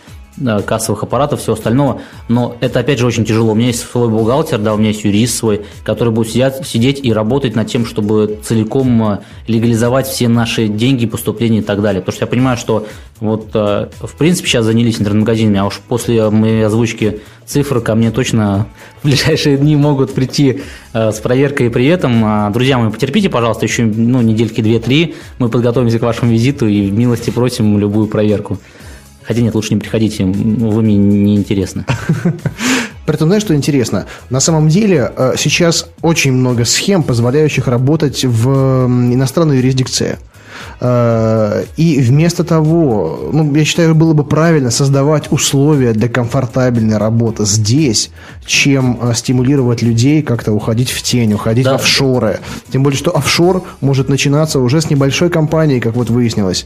[0.66, 2.00] кассовых аппаратов, всего остального.
[2.28, 3.52] Но это, опять же, очень тяжело.
[3.52, 7.00] У меня есть свой бухгалтер, да, у меня есть юрист свой, который будет сидеть, сидеть
[7.02, 12.00] и работать над тем, чтобы целиком э, легализовать все наши деньги, поступления и так далее.
[12.00, 12.86] Потому что я понимаю, что
[13.20, 18.10] вот, э, в принципе, сейчас занялись интернет-магазинами, а уж после моей озвучки цифр ко мне
[18.10, 18.66] точно
[19.02, 22.52] в ближайшие дни могут прийти э, с проверкой и при этом.
[22.52, 27.30] Друзья мои, потерпите, пожалуйста, еще ну, недельки две-три, мы подготовимся к вашему визиту и милости
[27.30, 28.58] просим любую проверку.
[29.28, 31.84] Хотя нет, лучше не приходите, вы мне не интересны.
[33.04, 34.06] При этом, знаешь, что интересно?
[34.30, 40.18] На самом деле э, сейчас очень много схем, позволяющих работать в иностранной юрисдикции.
[40.80, 47.44] Э, и вместо того, ну, я считаю, было бы правильно создавать условия для комфортабельной работы
[47.44, 48.10] здесь,
[48.46, 51.72] чем э, стимулировать людей как-то уходить в тень, уходить да.
[51.72, 52.40] в офшоры.
[52.72, 56.64] Тем более, что офшор может начинаться уже с небольшой компании, как вот выяснилось.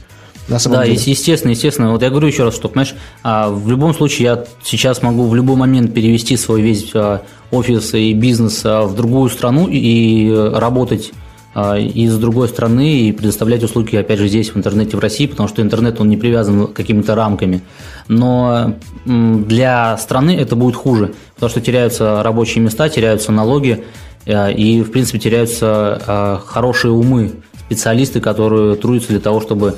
[0.49, 1.01] На самом да, деле.
[1.05, 1.93] естественно, естественно.
[1.93, 5.35] Вот я говорю еще раз, что, понимаешь, а, в любом случае я сейчас могу в
[5.35, 11.13] любой момент перевести свой весь а, офис и бизнес а, в другую страну и работать
[11.55, 15.61] из другой страны и предоставлять услуги, опять же, здесь, в интернете в России, потому что
[15.61, 17.61] интернет, он не привязан какими-то рамками.
[18.09, 23.85] Но для страны это будет хуже, потому что теряются рабочие места, теряются налоги
[24.25, 27.33] и, в принципе, теряются хорошие умы
[27.67, 29.77] специалисты, которые трудятся для того, чтобы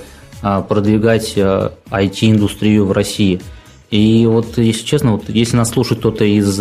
[0.68, 3.40] продвигать IT-индустрию в России.
[3.90, 6.60] И вот, если честно, вот если нас слушает кто-то из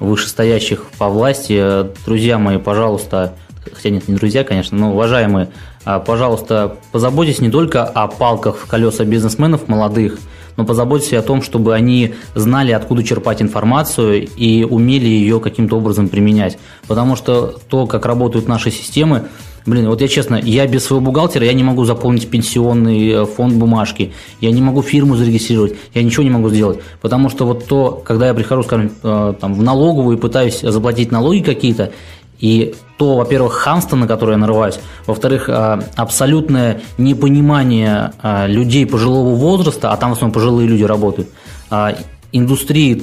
[0.00, 3.34] вышестоящих по власти, друзья мои, пожалуйста,
[3.72, 5.50] хотя нет, не друзья, конечно, но уважаемые,
[5.84, 10.18] пожалуйста, позаботьтесь не только о палках в колеса бизнесменов молодых–
[10.56, 16.08] но позаботьтесь о том, чтобы они знали, откуда черпать информацию и умели ее каким-то образом
[16.08, 16.58] применять.
[16.86, 19.28] Потому что то, как работают наши системы,
[19.66, 23.54] Блин, вот я честно, я без своего бухгалтера я не могу заполнить пенсионный э, фонд
[23.54, 26.80] бумажки, я не могу фирму зарегистрировать, я ничего не могу сделать.
[27.00, 31.10] Потому что вот то, когда я прихожу, скажем, э, там, в налоговую и пытаюсь заплатить
[31.10, 31.92] налоги какие-то,
[32.40, 38.12] и то, во-первых, хамство, на которое я нарываюсь, во-вторых, а, абсолютное непонимание
[38.46, 41.28] людей пожилого возраста, а там в основном пожилые люди работают,
[42.32, 43.02] индустрии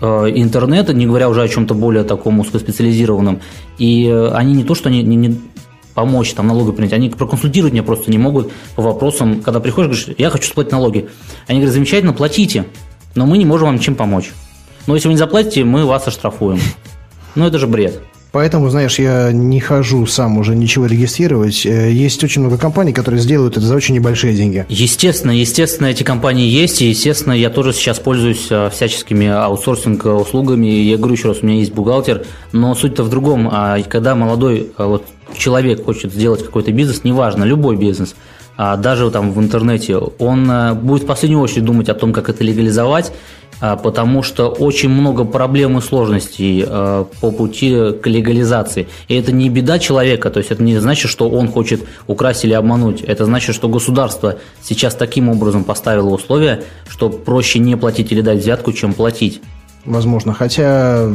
[0.00, 3.40] интернета, не говоря уже о чем-то более таком узкоспециализированном,
[3.78, 5.40] и э, они не то, что они не
[5.96, 10.18] помочь там налоги принять, они проконсультировать меня просто не могут по вопросам, когда приходишь, говоришь,
[10.18, 11.08] я хочу сплатить налоги.
[11.48, 12.66] Они говорят, замечательно, платите,
[13.14, 14.30] но мы не можем вам чем помочь.
[14.86, 16.60] Но если вы не заплатите, мы вас оштрафуем.
[17.34, 18.00] Ну, это же бред.
[18.36, 21.64] Поэтому, знаешь, я не хожу сам уже ничего регистрировать.
[21.64, 24.66] Э, есть очень много компаний, которые сделают это за очень небольшие деньги.
[24.68, 30.66] Естественно, естественно, эти компании есть, и, естественно, я тоже сейчас пользуюсь э, всяческими аутсорсинг-услугами.
[30.66, 33.48] Я говорю еще раз, у меня есть бухгалтер, но суть-то в другом.
[33.50, 38.14] А когда молодой э, вот, человек хочет сделать какой-то бизнес, неважно, любой бизнес,
[38.56, 40.50] а даже там в интернете, он
[40.82, 43.12] будет в последнюю очередь думать о том, как это легализовать,
[43.58, 48.86] а, потому что очень много проблем и сложностей а, по пути к легализации.
[49.08, 52.52] И это не беда человека, то есть это не значит, что он хочет украсть или
[52.52, 53.00] обмануть.
[53.00, 58.38] Это значит, что государство сейчас таким образом поставило условия, что проще не платить или дать
[58.38, 59.40] взятку, чем платить.
[59.86, 61.08] Возможно, хотя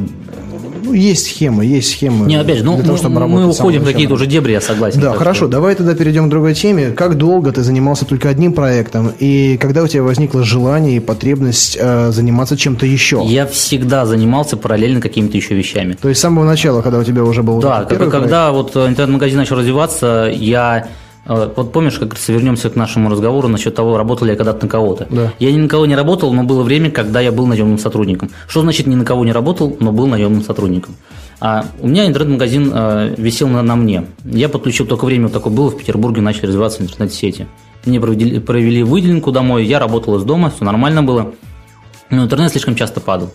[0.93, 2.25] есть схемы, есть схемы.
[2.27, 5.01] Не, опять же, ну, того, чтобы мы уходим в какие-то уже дебри, я согласен.
[5.01, 5.47] Да, хорошо, что...
[5.47, 6.91] давай тогда перейдем к другой теме.
[6.91, 11.77] Как долго ты занимался только одним проектом, и когда у тебя возникло желание и потребность
[11.79, 13.23] э, заниматься чем-то еще?
[13.25, 15.93] Я всегда занимался параллельно какими-то еще вещами.
[15.93, 19.37] То есть с самого начала, когда у тебя уже был Да, когда, когда вот интернет-магазин
[19.37, 20.87] начал развиваться, я
[21.25, 24.69] вот помнишь, как раз вернемся к нашему разговору насчет того, работал ли я когда-то на
[24.69, 25.07] кого-то.
[25.09, 25.33] Да.
[25.39, 28.31] Я ни на кого не работал, но было время, когда я был наемным сотрудником.
[28.47, 30.95] Что значит ни на кого не работал, но был наемным сотрудником?
[31.39, 34.05] А у меня интернет-магазин э, висел на, на мне.
[34.23, 37.47] Я подключил только время, вот такое было в Петербурге, начали развиваться интернет-сети.
[37.85, 41.33] Мне провели, провели выделенку домой, я работал из дома, все нормально было.
[42.09, 43.31] Но интернет слишком часто падал.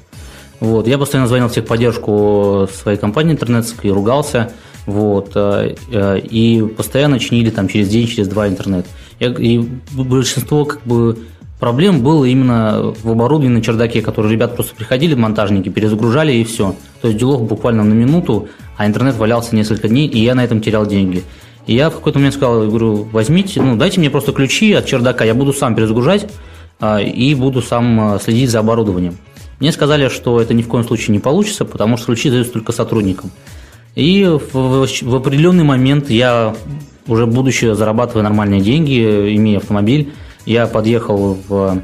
[0.61, 4.53] Вот, я постоянно звонил в техподдержку своей компании интернетской, ругался–
[4.87, 8.87] вот, э, э, и постоянно чинили там через день, через два интернет.
[9.21, 11.19] И большинство как бы
[11.59, 16.77] проблем было именно в оборудовании на чердаке, которые ребят просто приходили, монтажники, перезагружали и все.
[17.03, 20.61] То есть делов буквально на минуту, а интернет валялся несколько дней, и я на этом
[20.61, 21.25] терял деньги.
[21.67, 25.25] И я в какой-то момент сказал, говорю, возьмите, ну, дайте мне просто ключи от чердака,
[25.25, 26.31] я буду сам перезагружать
[26.79, 29.17] а, и буду сам следить за оборудованием.
[29.59, 32.73] Мне сказали, что это ни в коем случае не получится, потому что ключи даются только
[32.73, 33.33] сотрудникам.
[33.97, 36.55] И в, в определенный момент я,
[37.09, 40.13] уже будучи зарабатывая нормальные деньги, имея автомобиль,
[40.45, 41.83] я подъехал в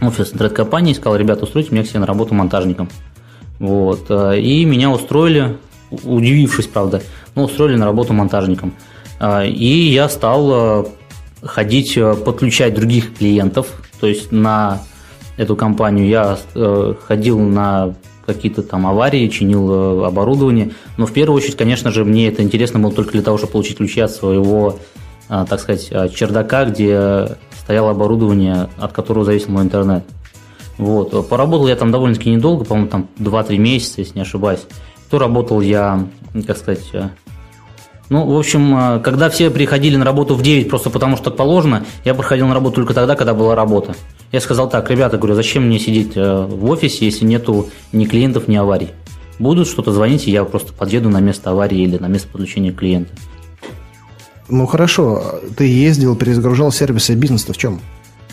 [0.00, 2.88] офис интернет-компании сказал, ребята, устройте меня к себе на работу монтажником.
[3.58, 4.06] Вот.
[4.10, 5.56] Э, и меня устроили,
[5.90, 7.02] удивившись, правда,
[7.34, 8.74] но устроили на работу монтажником.
[9.20, 10.84] Э, и я стал э,
[11.42, 14.82] ходить, подключать других клиентов, то есть на
[15.36, 16.38] эту компанию я
[17.06, 17.94] ходил на
[18.34, 20.72] какие-то там аварии, чинил э, оборудование.
[20.96, 23.78] Но в первую очередь, конечно же, мне это интересно было только для того, чтобы получить
[23.78, 24.78] ключи от своего,
[25.28, 30.04] э, так сказать, э, чердака, где стояло оборудование, от которого зависел мой интернет.
[30.76, 31.28] Вот.
[31.28, 34.60] Поработал я там довольно-таки недолго, по-моему, там 2-3 месяца, если не ошибаюсь.
[35.10, 36.06] То работал я,
[36.46, 36.92] как сказать,
[38.10, 41.84] ну, в общем, когда все приходили на работу в 9 просто потому, что так положено,
[42.04, 43.94] я приходил на работу только тогда, когда была работа.
[44.32, 48.48] Я сказал так, ребята, говорю, зачем мне сидеть э, в офисе, если нету ни клиентов,
[48.48, 48.90] ни аварий?
[49.38, 53.12] Будут что-то звонить, и я просто подъеду на место аварии или на место подключения клиента.
[54.48, 57.80] Ну хорошо, ты ездил, перезагружал сервисы бизнеса в чем?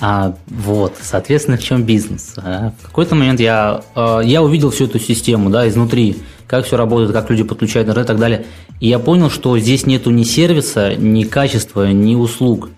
[0.02, 2.34] А, вот, соответственно, в чем бизнес?
[2.38, 6.78] А, в какой-то момент я, э, я увидел всю эту систему, да, изнутри, как все
[6.78, 8.46] работает, как люди подключают интернет и так далее.
[8.80, 12.70] И я понял, что здесь нету ни сервиса, ни качества, ни услуг.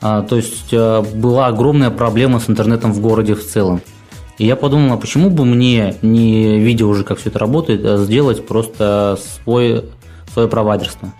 [0.00, 3.80] А, то есть э, была огромная проблема с интернетом в городе в целом.
[4.38, 7.96] И я подумал, а почему бы мне, не видя уже, как все это работает, а
[7.96, 9.84] сделать просто свой,
[10.32, 11.12] свое провайдерство,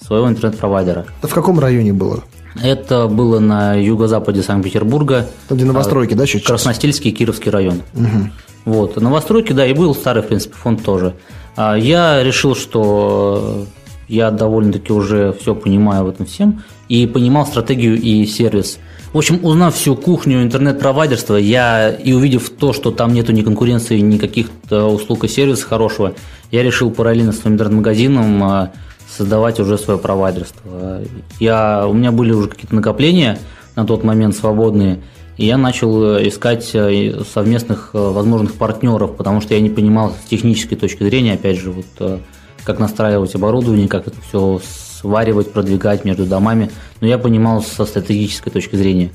[0.00, 1.04] своего интернет-провайдера.
[1.18, 2.24] Это в каком районе было?
[2.62, 5.28] Это было на юго-западе Санкт-Петербурга.
[5.48, 7.82] Там, где новостройки, да, чуть Красностильский, Кировский район.
[7.94, 8.30] Угу.
[8.66, 9.00] Вот.
[9.00, 11.14] Новостройки, да, и был старый, в принципе, фонд тоже.
[11.56, 13.66] Я решил, что
[14.08, 18.78] я довольно-таки уже все понимаю в этом всем и понимал стратегию и сервис.
[19.12, 23.98] В общем, узнав всю кухню интернет-провайдерства, я и увидев то, что там нету ни конкуренции,
[24.00, 26.12] ни каких-то услуг и сервиса хорошего,
[26.50, 28.72] я решил параллельно с своим интернет-магазином а,
[29.16, 31.00] создавать уже свое провайдерство.
[31.40, 33.38] Я, у меня были уже какие-то накопления
[33.74, 35.00] на тот момент свободные,
[35.36, 40.12] и я начал э, искать э, совместных э, возможных партнеров, потому что я не понимал
[40.12, 42.20] с технической точки зрения, опять же, вот
[42.64, 44.60] как настраивать оборудование, как это все
[45.00, 46.70] сваривать, продвигать между домами.
[47.00, 49.10] Но я понимал со стратегической точки зрения.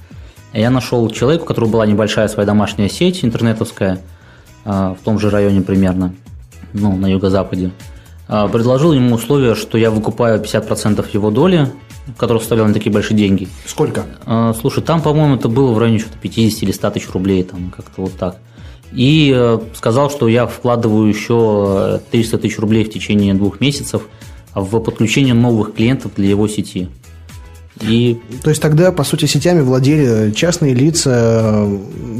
[0.54, 4.00] Я нашел человека, у которого была небольшая своя домашняя сеть интернетовская,
[4.64, 6.14] в том же районе примерно,
[6.72, 7.72] ну, на юго-западе.
[8.52, 11.68] Предложил ему условие, что я выкупаю 50% его доли,
[12.18, 13.50] который составлял не такие большие деньги.
[13.66, 14.06] Сколько?
[14.60, 18.02] Слушай, там, по-моему, это было в районе что-то 50 или 100 тысяч рублей, там как-то
[18.02, 18.38] вот так.
[18.94, 24.04] И э, сказал, что я вкладываю еще 300 тысяч рублей в течение двух месяцев
[24.54, 26.90] в подключение новых клиентов для его сети.
[27.82, 28.20] И...
[28.44, 31.68] То есть тогда, по сути, сетями владели частные лица,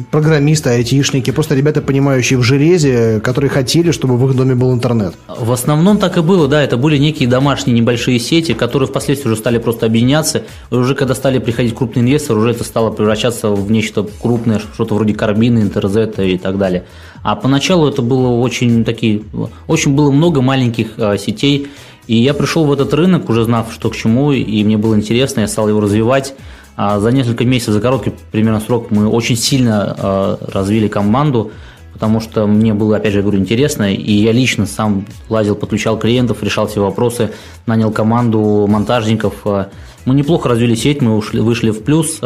[0.10, 5.14] программисты, айтишники, просто ребята, понимающие в железе, которые хотели, чтобы в их доме был интернет.
[5.28, 9.38] В основном так и было, да, это были некие домашние небольшие сети, которые впоследствии уже
[9.38, 13.72] стали просто объединяться, и уже когда стали приходить крупные инвесторы, уже это стало превращаться в
[13.72, 16.86] нечто крупное, что-то вроде Карбина, Интерзета и так далее.
[17.24, 19.22] А поначалу это было очень такие,
[19.68, 21.68] очень было много маленьких а, сетей,
[22.12, 25.40] и я пришел в этот рынок, уже знав, что к чему, и мне было интересно,
[25.40, 26.36] я стал его развивать.
[26.76, 31.52] А за несколько месяцев, за короткий примерно срок, мы очень сильно э, развили команду,
[31.94, 36.44] потому что мне было, опять же, говорю, интересно, и я лично сам лазил, подключал клиентов,
[36.44, 37.32] решал все вопросы,
[37.66, 39.36] нанял команду монтажников.
[39.46, 39.68] Э.
[40.04, 42.20] Мы неплохо развили сеть, мы ушли, вышли в плюс.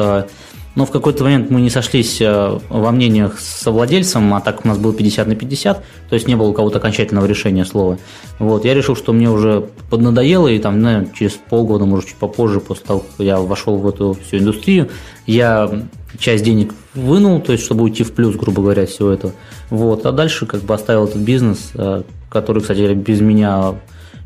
[0.75, 4.67] Но в какой-то момент мы не сошлись э, во мнениях с владельцем, а так у
[4.67, 7.97] нас было 50 на 50, то есть не было у кого-то окончательного решения слова.
[8.39, 12.59] Вот, я решил, что мне уже поднадоело, и там, наверное, через полгода, может, чуть попозже,
[12.59, 14.89] после того, как я вошел в эту всю индустрию,
[15.25, 15.85] я
[16.19, 19.33] часть денег вынул, то есть, чтобы уйти в плюс, грубо говоря, всего этого.
[19.69, 23.75] Вот, а дальше как бы оставил этот бизнес, э, который, кстати, без меня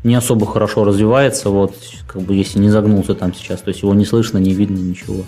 [0.02, 1.76] не особо хорошо развивается, вот,
[2.08, 5.24] как бы, если не загнулся там сейчас, то есть его не слышно, не видно, ничего.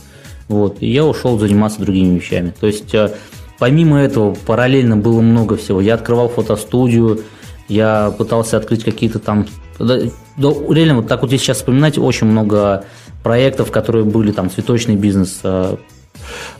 [0.53, 2.53] Вот, и я ушел заниматься другими вещами.
[2.61, 3.11] То есть, э,
[3.59, 5.81] помимо этого, параллельно было много всего.
[5.81, 7.23] Я открывал фотостудию,
[7.69, 9.47] я пытался открыть какие-то там...
[9.79, 12.85] Реально, вот так вот если сейчас вспоминать, очень много
[13.23, 15.77] проектов, которые были там цветочный бизнес, Э,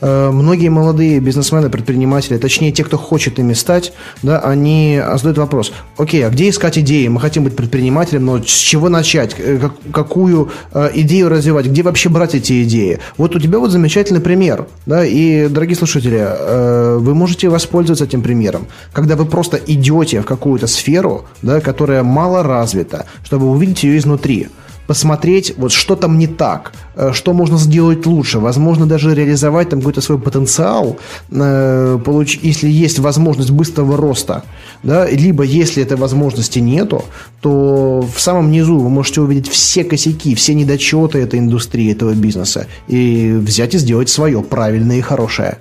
[0.01, 6.27] многие молодые бизнесмены, предприниматели, точнее те, кто хочет ими стать, да, они задают вопрос, окей,
[6.27, 7.09] а где искать идеи?
[7.09, 9.35] Мы хотим быть предпринимателем, но с чего начать?
[9.39, 11.67] Э, как, какую э, идею развивать?
[11.67, 12.99] Где вообще брать эти идеи?
[13.17, 18.67] Вот у тебя вот замечательный пример, да, и, дорогие слушатели, вы можете воспользоваться этим примером,
[18.93, 24.49] когда вы просто идете в какую-то сферу, да, которая мало развита, чтобы увидеть ее изнутри
[24.93, 29.79] посмотреть, вот что там не так, э, что можно сделать лучше, возможно, даже реализовать там
[29.79, 30.99] какой-то свой потенциал,
[31.31, 32.39] э, получ...
[32.43, 34.43] если есть возможность быстрого роста,
[34.83, 37.05] да, либо если этой возможности нету,
[37.41, 42.67] то в самом низу вы можете увидеть все косяки, все недочеты этой индустрии, этого бизнеса,
[42.87, 45.57] и взять и сделать свое правильное и хорошее.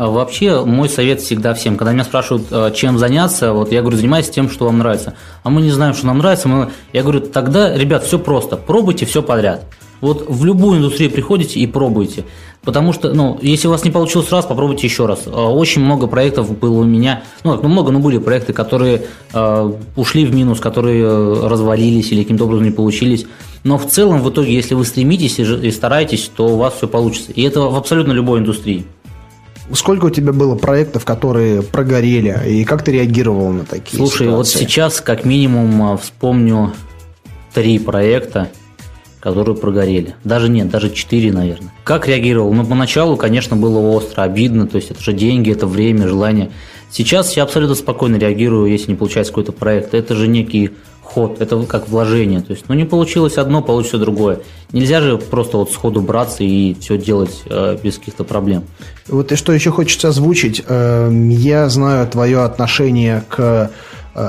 [0.00, 3.98] А вообще, мой совет всегда всем, когда меня спрашивают, э, чем заняться, вот я говорю,
[3.98, 5.12] занимайтесь тем, что вам нравится.
[5.42, 6.48] А мы не знаем, что нам нравится.
[6.48, 6.70] Мы...
[6.94, 9.66] Я говорю, тогда, ребят, все просто, пробуйте все подряд.
[10.00, 12.24] Вот в любую индустрию приходите и пробуйте.
[12.62, 15.26] Потому что, ну, если у вас не получилось раз, попробуйте еще раз.
[15.26, 19.02] Э, очень много проектов было у меня, ну, ну много, но были проекты, которые
[19.34, 23.26] э, ушли в минус, которые э, развалились или каким-то образом не получились.
[23.64, 26.88] Но в целом, в итоге, если вы стремитесь и, и стараетесь, то у вас все
[26.88, 27.32] получится.
[27.32, 28.86] И это в абсолютно любой индустрии.
[29.72, 34.36] Сколько у тебя было проектов, которые прогорели, и как ты реагировал на такие Слушай, ситуации?
[34.36, 36.72] вот сейчас как минимум а, вспомню
[37.54, 38.50] три проекта,
[39.20, 40.14] которые прогорели.
[40.24, 41.72] Даже нет, даже четыре, наверное.
[41.84, 42.52] Как реагировал?
[42.52, 46.50] Ну, поначалу, конечно, было остро, обидно, то есть это же деньги, это время, желание.
[46.90, 49.94] Сейчас я абсолютно спокойно реагирую, если не получается какой-то проект.
[49.94, 50.70] Это же некий
[51.12, 52.40] ход, это как вложение.
[52.40, 54.40] То есть, ну не получилось одно, получится другое.
[54.72, 58.62] Нельзя же просто вот сходу браться и все делать э, без каких-то проблем.
[59.08, 60.62] Вот и что еще хочется озвучить.
[60.66, 63.70] Э, я знаю твое отношение к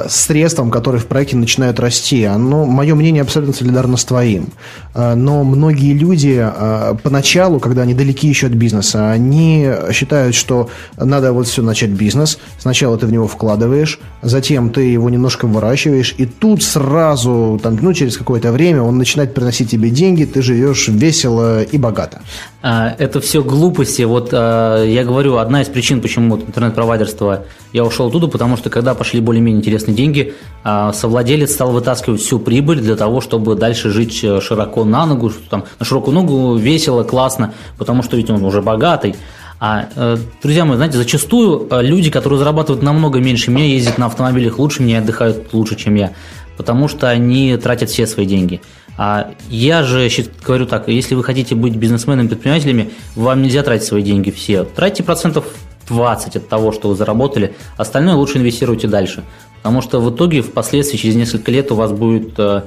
[0.08, 2.23] средствам, которые в проекте начинают расти.
[2.23, 4.49] Оно, мое мнение, абсолютно солидарно с твоим.
[4.93, 10.69] Э, но многие люди э, поначалу, когда они далеки еще от бизнеса, они считают, что
[10.97, 12.37] надо вот все начать бизнес.
[12.60, 17.94] Сначала ты в него вкладываешь, затем ты его немножко выращиваешь, и тут сразу, там, ну,
[17.94, 22.21] через какое-то время он начинает приносить тебе деньги, ты живешь весело и богато.
[22.62, 24.04] А, это все глупости.
[24.04, 29.21] Вот я говорю, одна из причин, почему интернет-провайдерство я ушел оттуда, потому что когда пошли
[29.21, 34.23] более-менее интересные интересные деньги, а, совладелец стал вытаскивать всю прибыль для того, чтобы дальше жить
[34.23, 38.62] э, широко на ногу, там, на широкую ногу весело, классно, потому что ведь он уже
[38.62, 39.15] богатый.
[39.60, 44.06] А, э, друзья мои, знаете, зачастую э, люди, которые зарабатывают намного меньше меня, ездят на
[44.08, 46.12] автомобилях лучше меня, отдыхают лучше, чем я,
[46.58, 48.62] потому что они тратят все свои деньги.
[48.98, 50.10] А я же
[50.46, 54.63] говорю так, если вы хотите быть бизнесменами, предпринимателями, вам нельзя тратить свои деньги все.
[54.63, 55.46] Тратьте процентов
[55.87, 59.23] 20 от того, что вы заработали, остальное лучше инвестируйте дальше.
[59.58, 62.63] Потому что в итоге, впоследствии, через несколько лет у вас будет э,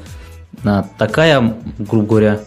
[0.99, 2.41] такая, грубо говоря,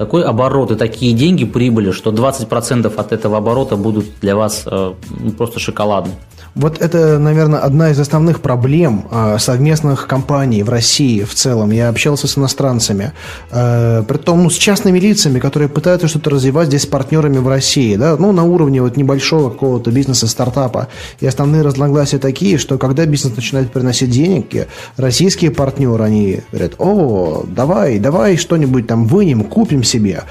[0.00, 4.94] такой оборот и такие деньги прибыли, что 20% от этого оборота будут для вас э,
[5.36, 6.14] просто шоколадны.
[6.54, 11.70] Вот это, наверное, одна из основных проблем э, совместных компаний в России в целом.
[11.70, 13.12] Я общался с иностранцами,
[13.50, 18.16] э, ну, с частными лицами, которые пытаются что-то развивать здесь с партнерами в России, да,
[18.18, 20.88] ну, на уровне вот небольшого какого-то бизнеса, стартапа.
[21.20, 27.44] И основные разногласия такие, что когда бизнес начинает приносить денег, российские партнеры, они говорят, о,
[27.46, 30.22] давай, давай что-нибудь там вынем, купим себе.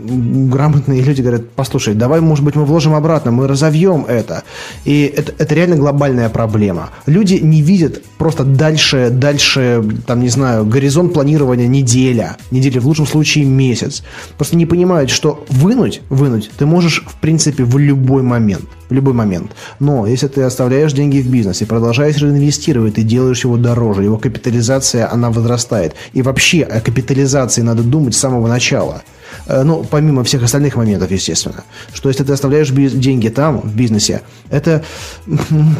[0.00, 4.44] Грамотные люди говорят, послушай, давай, может быть, мы вложим обратно, мы разовьем это.
[4.84, 6.90] И это, это реально глобальная проблема.
[7.06, 13.06] Люди не видят просто дальше, дальше, там, не знаю, горизонт планирования неделя, неделя, в лучшем
[13.06, 14.04] случае месяц.
[14.36, 18.64] Просто не понимают, что вынуть, вынуть ты можешь, в принципе, в любой момент.
[18.88, 19.52] В любой момент.
[19.80, 25.12] Но если ты оставляешь деньги в бизнесе, продолжаешь реинвестировать, ты делаешь его дороже, его капитализация,
[25.12, 25.94] она возрастает.
[26.12, 29.02] И вообще о капитализации надо думать с самого начала–
[29.46, 34.84] ну, помимо всех остальных моментов, естественно, что если ты оставляешь деньги там, в бизнесе, это,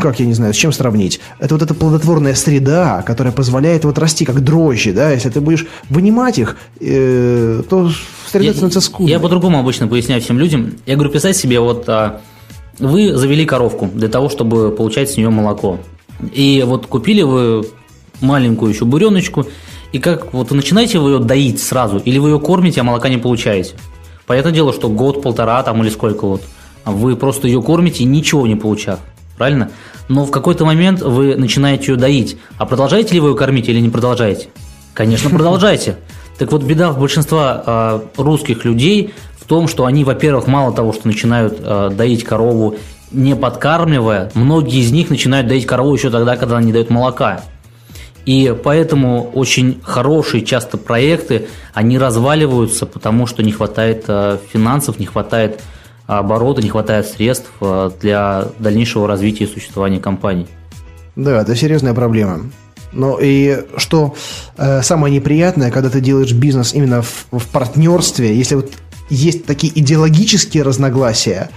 [0.00, 1.20] как я не знаю, с чем сравнить?
[1.38, 5.66] Это вот эта плодотворная среда, которая позволяет вот расти как дрожжи, да, если ты будешь
[5.88, 7.90] вынимать их, э, то
[8.30, 9.10] среда я, становится скудной.
[9.10, 10.74] Я по-другому обычно поясняю всем людям.
[10.86, 12.20] Я говорю, представь себе, вот а,
[12.78, 15.78] вы завели коровку для того, чтобы получать с нее молоко.
[16.32, 17.64] И вот купили вы
[18.20, 19.46] маленькую еще буреночку,
[19.92, 23.18] и как вот начинаете вы ее доить сразу, или вы ее кормите, а молока не
[23.18, 23.74] получаете.
[24.26, 26.42] Понятное дело, что год-полтора там или сколько вот,
[26.84, 29.00] вы просто ее кормите и ничего не получав.
[29.38, 29.70] Правильно?
[30.08, 32.36] Но в какой-то момент вы начинаете ее доить.
[32.58, 34.48] А продолжаете ли вы ее кормить или не продолжаете?
[34.94, 35.96] Конечно, продолжайте.
[36.38, 40.92] Так вот, беда в большинства э, русских людей в том, что они, во-первых, мало того,
[40.92, 42.76] что начинают э, доить корову,
[43.10, 47.42] не подкармливая, многие из них начинают доить корову еще тогда, когда она не дает молока.
[48.24, 55.06] И поэтому очень хорошие часто проекты, они разваливаются, потому что не хватает э, финансов, не
[55.06, 55.62] хватает
[56.06, 60.46] оборота, не хватает средств э, для дальнейшего развития и существования компаний.
[61.16, 62.50] Да, это серьезная проблема.
[62.92, 64.14] Ну и что
[64.56, 68.72] э, самое неприятное, когда ты делаешь бизнес именно в, в партнерстве, если вот
[69.10, 71.50] есть такие идеологические разногласия,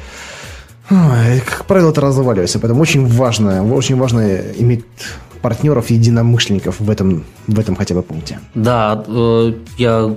[0.89, 2.59] как правило, это разваливается.
[2.59, 4.84] Поэтому очень важно, очень важно иметь
[5.42, 8.39] партнеров, единомышленников в этом, в этом хотя бы пункте.
[8.56, 10.16] Да, э, я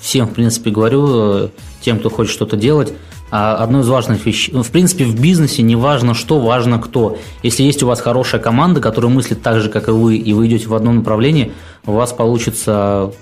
[0.00, 1.48] всем, в принципе, говорю, э,
[1.80, 2.92] тем, кто хочет что-то делать,
[3.30, 7.18] а одно из важных вещей, в принципе, в бизнесе не важно что, важно кто.
[7.42, 10.46] Если есть у вас хорошая команда, которая мыслит так же, как и вы, и вы
[10.46, 11.52] идете в одном направлении,
[11.86, 13.12] у вас получится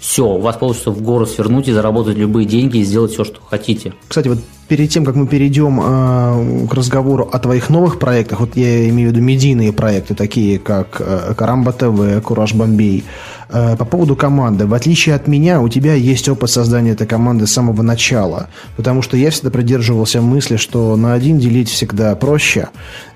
[0.00, 3.40] все, у вас получится в гору свернуть и заработать любые деньги и сделать все, что
[3.40, 3.94] хотите.
[4.08, 4.38] Кстати, вот
[4.68, 9.10] перед тем, как мы перейдем э, к разговору о твоих новых проектах, вот я имею
[9.10, 13.04] в виду медийные проекты, такие как э, Карамба ТВ, Кураж Бомбей,
[13.48, 14.66] Э, по поводу команды.
[14.66, 18.48] В отличие от меня, у тебя есть опыт создания этой команды с самого начала.
[18.76, 22.68] Потому что я всегда придерживался мысли, что на один делить всегда проще.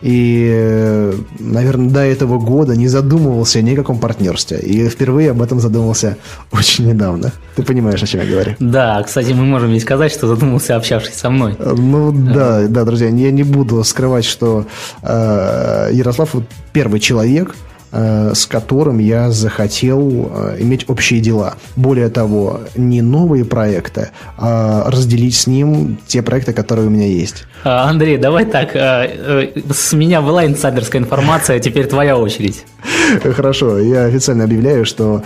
[0.03, 4.59] И, э, наверное, до этого года не задумывался ни о каком партнерстве.
[4.59, 6.16] И впервые об этом задумался
[6.53, 7.32] очень недавно.
[7.57, 8.55] Ты понимаешь, о чем я говорю?
[8.61, 11.38] Да, кстати, мы можем ведь сказать, что задумался, общавшись со мной.
[11.47, 14.66] Э, ну да, да, друзья, я не буду скрывать, что
[15.03, 16.34] э, Ярослав
[16.72, 17.55] первый человек,
[17.91, 21.55] Э, с которым я захотел э, иметь общие дела.
[21.74, 27.47] Более того, не новые проекты, а разделить с ним те проекты, которые у меня есть.
[27.64, 28.72] А, Андрей, давай так.
[28.74, 32.66] С меня была инсайдерская информация, теперь твоя очередь.
[33.22, 35.22] Хорошо, я официально объявляю, что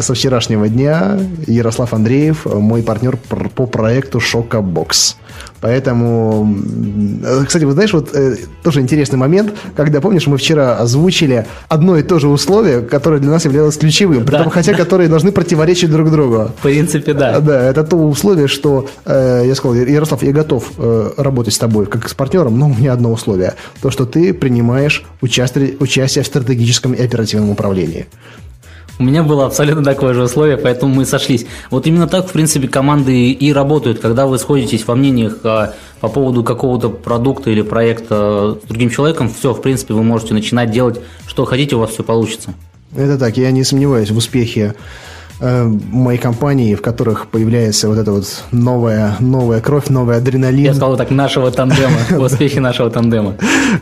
[0.00, 5.16] со вчерашнего дня Ярослав Андреев мой партнер по проекту Шока Бокс.
[5.60, 6.56] Поэтому,
[7.46, 12.02] кстати, вы знаешь, вот э, тоже интересный момент, когда, помнишь, мы вчера озвучили одно и
[12.02, 14.78] то же условие, которое для нас являлось ключевым, при да, том, хотя да.
[14.78, 16.50] которые должны противоречить друг другу.
[16.58, 17.40] В принципе, да.
[17.40, 21.86] Да, это то условие, что э, я сказал, Ярослав, я готов э, работать с тобой
[21.86, 23.54] как с партнером, но у меня одно условие.
[23.80, 28.06] То, что ты принимаешь участие, участие в стратегическом и оперативном управлении.
[28.98, 31.46] У меня было абсолютно такое же условие, поэтому мы сошлись.
[31.70, 36.08] Вот именно так, в принципе, команды и работают, когда вы сходитесь во мнениях а, по
[36.08, 41.00] поводу какого-то продукта или проекта с другим человеком, все, в принципе, вы можете начинать делать,
[41.26, 42.54] что хотите, у вас все получится.
[42.96, 44.76] Это так, я не сомневаюсь в успехе
[45.40, 50.64] э, моей компании, в которых появляется вот эта вот новая, новая кровь, новый адреналин.
[50.64, 53.34] Я сказал так, нашего тандема, успехи нашего тандема.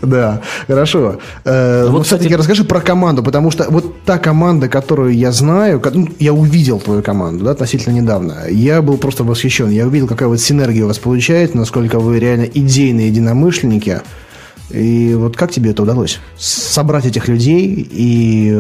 [0.03, 1.19] Да, хорошо.
[1.45, 6.09] Э, вот, все-таки расскажи про команду, потому что вот та команда, которую я знаю, ну,
[6.19, 9.71] я увидел твою команду, да, относительно недавно, я был просто восхищен.
[9.71, 14.01] Я увидел, какая вот синергия у вас получается, насколько вы реально идейные единомышленники.
[14.71, 16.19] И вот как тебе это удалось?
[16.39, 18.53] Собрать этих людей и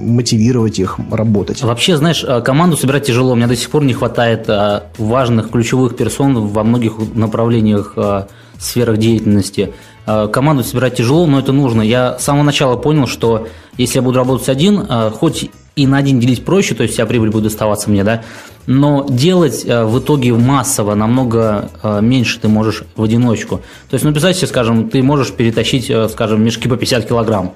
[0.00, 1.62] мотивировать их работать?
[1.62, 3.32] Вообще, знаешь, э, команду собирать тяжело.
[3.32, 8.26] У меня до сих пор не хватает э, важных ключевых персон во многих направлениях, э,
[8.58, 9.74] сферах деятельности.
[10.06, 11.82] Команду собирать тяжело, но это нужно.
[11.82, 16.18] Я с самого начала понял, что если я буду работать один, хоть и на один
[16.18, 18.22] делить проще, то есть вся прибыль будет доставаться мне, да,
[18.66, 23.58] но делать э, в итоге массово намного э, меньше ты можешь в одиночку.
[23.90, 27.52] То есть, ну, представьте себе, скажем, ты можешь перетащить, э, скажем, мешки по 50 килограмм,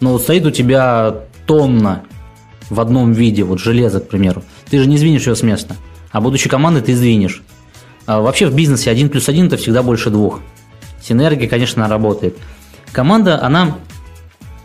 [0.00, 2.02] но вот стоит у тебя тонна
[2.68, 5.76] в одном виде, вот железо, к примеру, ты же не сдвинешь ее с места,
[6.10, 7.42] а будучи командой ты сдвинешь.
[8.04, 10.40] А вообще в бизнесе один плюс один это всегда больше двух.
[11.02, 12.36] Синергия, конечно, работает.
[12.92, 13.78] Команда, она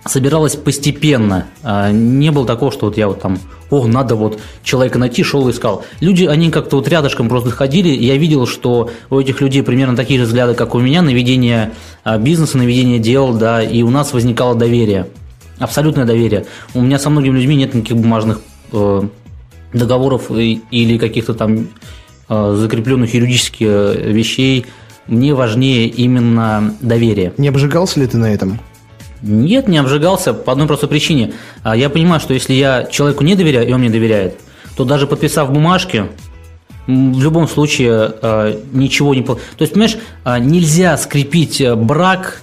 [0.08, 1.48] собиралась постепенно.
[1.64, 3.40] А, не было такого, что вот я вот там,
[3.70, 5.84] о, надо вот человека найти, шел и искал.
[6.00, 10.20] Люди, они как-то вот рядышком просто ходили, я видел, что у этих людей примерно такие
[10.20, 13.90] же взгляды, как у меня, на ведение а, бизнеса, на ведение дел, да, и у
[13.90, 15.08] нас возникало доверие,
[15.60, 16.46] абсолютное доверие.
[16.74, 18.42] У меня со многими людьми нет никаких бумажных
[18.72, 19.02] э,
[19.74, 21.68] договоров или каких-то там
[22.30, 24.66] э, закрепленных юридических э, вещей.
[25.08, 27.34] Мне важнее именно доверие.
[27.38, 28.60] Не обжигался ли ты на этом?
[29.22, 31.34] Нет, не обжигался по одной простой причине.
[31.64, 34.40] А я понимаю, что если я человеку не доверяю, и он мне доверяет,
[34.76, 36.06] то даже подписав бумажки,
[36.86, 39.24] в любом случае а, ничего не...
[39.24, 42.42] То есть, понимаешь, а, нельзя скрепить э, брак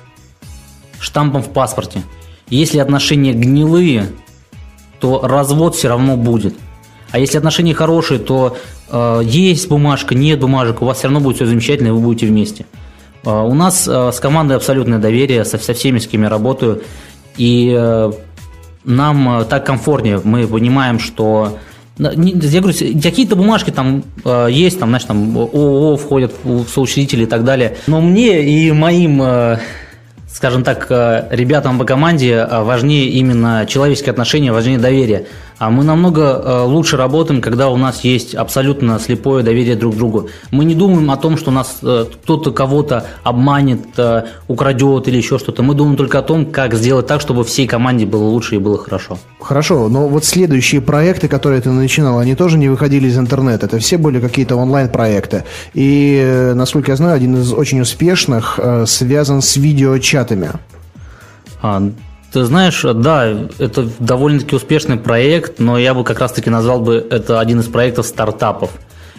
[1.00, 2.02] штампом в паспорте.
[2.50, 4.12] Если отношения гнилые,
[5.00, 6.54] то развод все равно будет.
[7.10, 8.58] А если отношения хорошие, то
[8.90, 12.26] э, есть бумажка, нет бумажек, у вас все равно будет все замечательно, и вы будете
[12.26, 12.66] вместе.
[13.24, 16.82] А, у нас а, с командой абсолютное доверие, со, со всеми, с кем я работаю.
[17.36, 18.12] И э,
[18.84, 20.20] нам так комфортнее.
[20.22, 21.58] Мы понимаем, что
[21.98, 27.26] я говорю, какие-то бумажки там э, есть, там, знаешь, там ООО входят в соучредители и
[27.26, 27.76] так далее.
[27.88, 29.58] Но мне и моим э,
[30.34, 35.26] скажем так, э, ребятам по команде э, важнее именно человеческие отношения, важнее доверие.
[35.64, 39.96] А мы намного э, лучше работаем, когда у нас есть абсолютно слепое доверие друг к
[39.96, 40.28] другу.
[40.50, 43.80] Мы не думаем о том, что нас кто-то кого-то обманет,
[44.46, 45.62] украдет или еще что-то.
[45.62, 48.76] Мы думаем только о том, как сделать так, чтобы всей команде было лучше и было
[48.76, 49.16] хорошо.
[49.40, 53.64] Хорошо, но вот следующие проекты, которые ты начинал, они тоже не выходили из интернета.
[53.64, 55.44] Это все были какие-то онлайн-проекты.
[55.72, 60.60] И, насколько я знаю, один из очень успешных связан с видеочатом ребятами?
[61.62, 61.82] А,
[62.34, 63.28] ты знаешь, да,
[63.60, 68.06] это довольно-таки успешный проект, но я бы как раз-таки назвал бы это один из проектов
[68.06, 68.70] стартапов.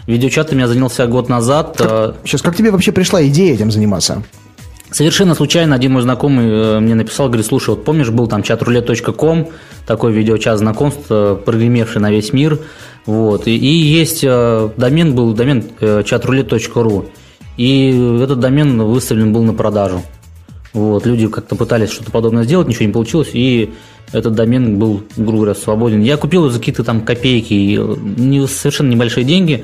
[0.05, 1.75] Видеочатами я занялся год назад.
[1.77, 4.21] Как, э, сейчас, как тебе вообще пришла идея этим заниматься?
[4.91, 9.47] Совершенно случайно один мой знакомый э, мне написал, говорит, слушай, вот помнишь, был там chatroulette.com,
[9.87, 12.59] такой видеочат знакомств, э, прогремевший на весь мир,
[13.05, 17.09] вот, и, и есть домен, был домен chatroulette.ru,
[17.55, 20.01] и этот домен выставлен был на продажу.
[20.75, 23.73] Вот, люди как-то пытались что-то подобное сделать, ничего не получилось, и
[24.11, 26.01] этот домен был, грубо говоря, свободен.
[26.01, 27.79] Я купил за какие-то там копейки,
[28.19, 29.63] не, совершенно небольшие деньги,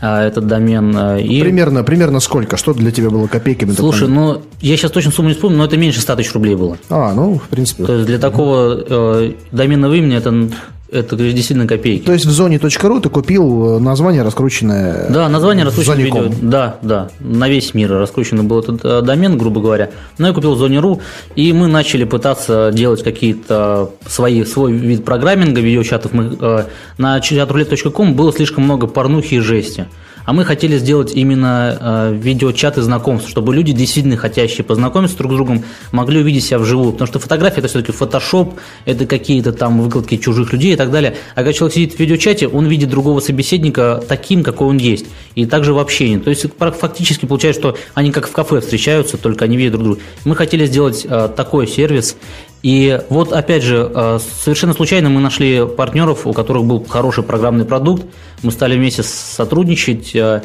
[0.00, 0.96] а, этот домен.
[0.96, 1.40] А, и...
[1.40, 2.56] Примерно, примерно сколько?
[2.56, 3.70] Что для тебя было копейками?
[3.70, 6.76] Слушай, ну, я сейчас точно сумму не вспомню, но это меньше 100 тысяч рублей было.
[6.90, 7.84] А, ну, в принципе.
[7.84, 10.48] То есть для такого э, доменного имени это
[10.92, 12.04] это действительно копейки.
[12.04, 16.30] То есть в зоне .ру ты купил э, название раскрученное Да, название раскрученное видео.
[16.42, 17.08] Да, да.
[17.18, 19.90] На весь мир раскрученный был этот э, домен, грубо говоря.
[20.18, 21.00] Но я купил в зоне .ру,
[21.34, 26.12] и мы начали пытаться делать какие-то свои, свой вид программинга, видеочатов.
[26.12, 26.64] Мы, э,
[26.98, 29.86] на chatroulette.com было слишком много порнухи и жести.
[30.24, 35.34] А мы хотели сделать именно э, видеочаты знакомств, чтобы люди, действительно хотящие познакомиться друг с
[35.34, 36.92] другом, могли увидеть себя вживую.
[36.92, 38.54] Потому что фотография это все-таки фотошоп,
[38.84, 41.16] это какие-то там выкладки чужих людей и так далее.
[41.34, 45.06] А когда человек сидит в видеочате, он видит другого собеседника таким, какой он есть.
[45.34, 46.18] И также в общении.
[46.18, 50.00] То есть фактически получается, что они как в кафе встречаются, только они видят друг друга.
[50.24, 52.16] Мы хотели сделать э, такой сервис.
[52.62, 57.64] И вот, опять же, э, совершенно случайно мы нашли партнеров, у которых был хороший программный
[57.64, 58.04] продукт.
[58.42, 60.42] Мы стали вместе сотрудничать э,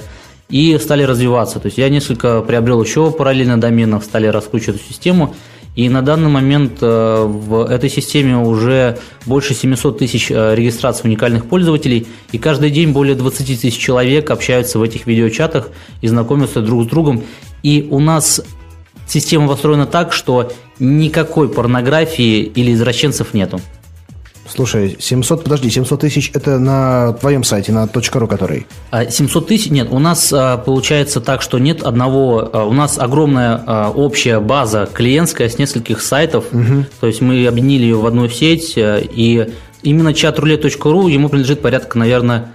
[0.49, 1.59] и стали развиваться.
[1.59, 5.36] То есть я несколько приобрел еще параллельно доменов, стали раскручивать эту систему.
[5.76, 8.97] И на данный момент э, в этой системе уже
[9.28, 14.82] больше 700 тысяч регистраций уникальных пользователей, и каждый день более 20 тысяч человек общаются в
[14.82, 15.70] этих видеочатах
[16.01, 17.22] и знакомятся друг с другом.
[17.61, 18.41] И у нас
[19.05, 23.59] система построена так, что никакой порнографии или извращенцев нету.
[24.49, 28.65] Слушай, 700, подожди, 700 тысяч это на твоем сайте, на .ru который?
[29.09, 32.97] 700 а, тысяч, нет, у нас а, получается так, что нет одного, а, у нас
[32.97, 33.57] огромная
[33.89, 36.86] общая база клиентская с нескольких сайтов, угу.
[36.99, 39.49] то есть мы объединили ее в одну сеть, и
[39.84, 42.51] именно chatroulette.ru ему принадлежит порядка, наверное,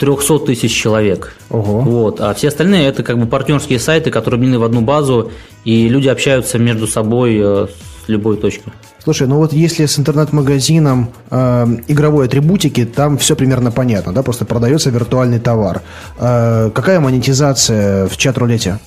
[0.00, 1.36] 300 тысяч человек.
[1.50, 1.80] Ого.
[1.80, 2.20] Вот.
[2.20, 5.30] А все остальные это как бы партнерские сайты, которые объединены в одну базу,
[5.64, 8.64] и люди общаются между собой с любой точки.
[9.02, 14.44] Слушай, ну вот если с интернет-магазином э, игровой атрибутики, там все примерно понятно, да, просто
[14.44, 15.82] продается виртуальный товар.
[16.18, 18.78] Э, какая монетизация в чат-рулете?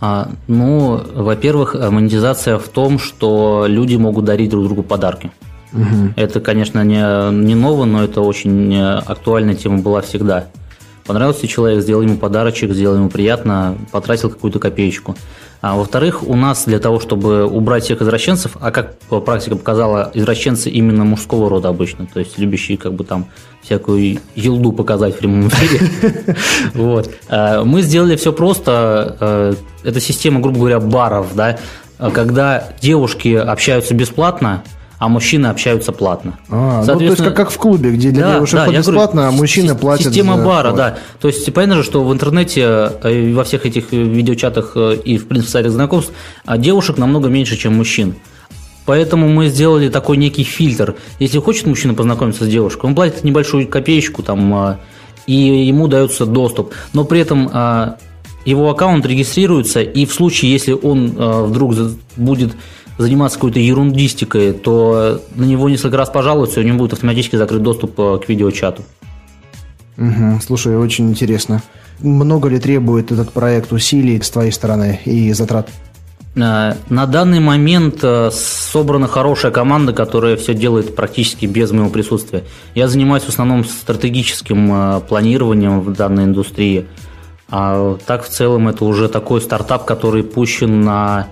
[0.00, 5.30] А, ну, во-первых, монетизация в том, что люди могут дарить друг другу подарки.
[5.72, 6.14] Угу.
[6.16, 10.46] Это, конечно, не, не ново, но это очень актуальная тема была всегда.
[11.08, 15.16] Понравился человек, сделал ему подарочек, сделал ему приятно, потратил какую-то копеечку.
[15.62, 20.68] А во-вторых, у нас для того, чтобы убрать всех извращенцев, а как практика показала, извращенцы
[20.68, 23.24] именно мужского рода обычно, то есть любящие как бы там
[23.62, 26.36] всякую елду показать в прямом эфире.
[26.74, 27.10] Вот.
[27.30, 29.16] А, мы сделали все просто.
[29.18, 29.54] А,
[29.84, 31.58] это система, грубо говоря, баров, да,
[32.12, 34.62] когда девушки общаются бесплатно,
[34.98, 36.38] а мужчины общаются платно.
[36.50, 39.36] А, ну, то есть как, как в клубе, где для да, девушек да, бесплатно, говорю,
[39.36, 40.98] а мужчины платят Система за бара, да.
[41.20, 45.28] То есть понятно же, что в интернете, э, во всех этих видеочатах э, и, в
[45.28, 46.12] принципе, в сайтах знакомств
[46.44, 48.16] а девушек намного меньше, чем мужчин.
[48.86, 50.96] Поэтому мы сделали такой некий фильтр.
[51.20, 54.80] Если хочет мужчина познакомиться с девушкой, он платит небольшую копеечку, там, а,
[55.26, 56.74] и ему дается доступ.
[56.92, 57.98] Но при этом а,
[58.44, 61.74] его аккаунт регистрируется, и в случае, если он вдруг
[62.16, 62.52] будет
[62.98, 67.62] заниматься какой-то ерундистикой, то на него несколько раз пожалуются, и у него будет автоматически закрыт
[67.62, 68.82] доступ э, к видеочату.
[69.96, 71.62] Угу, слушай, очень интересно.
[72.00, 75.70] Много ли требует этот проект усилий с твоей стороны и затрат?
[76.34, 82.44] Э, на данный момент э, собрана хорошая команда, которая все делает практически без моего присутствия.
[82.74, 86.86] Я занимаюсь в основном стратегическим планированием в данной индустрии.
[87.50, 91.28] А так в целом это уже такой стартап, который пущен на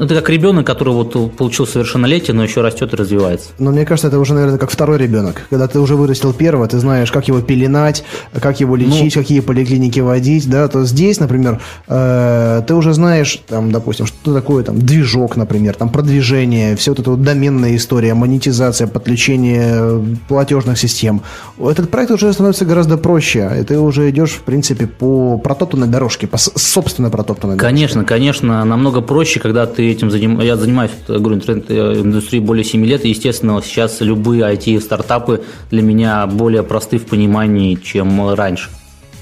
[0.00, 3.50] это как ребенок, который вот получил совершеннолетие, но еще растет и развивается.
[3.58, 5.46] Но мне кажется, это уже, наверное, как второй ребенок.
[5.50, 8.04] Когда ты уже вырастил первого, ты знаешь, как его пеленать,
[8.40, 13.40] как его лечить, ну, какие поликлиники водить, да, то здесь, например, э, ты уже знаешь,
[13.46, 18.14] там, допустим, что такое там движок, например, там продвижение, все вот это вот доменная история,
[18.14, 21.22] монетизация, подключение платежных систем.
[21.58, 26.26] Этот проект уже становится гораздо проще, и ты уже идешь, в принципе, по протоптанной дорожке,
[26.26, 27.74] по собственно протоптанной дорожке.
[27.74, 30.40] Конечно, конечно, намного проще, когда ты этим заним...
[30.40, 36.62] я занимаюсь, говорю, интернет-индустрией более 7 лет, и, естественно, сейчас любые IT-стартапы для меня более
[36.62, 38.70] просты в понимании, чем раньше.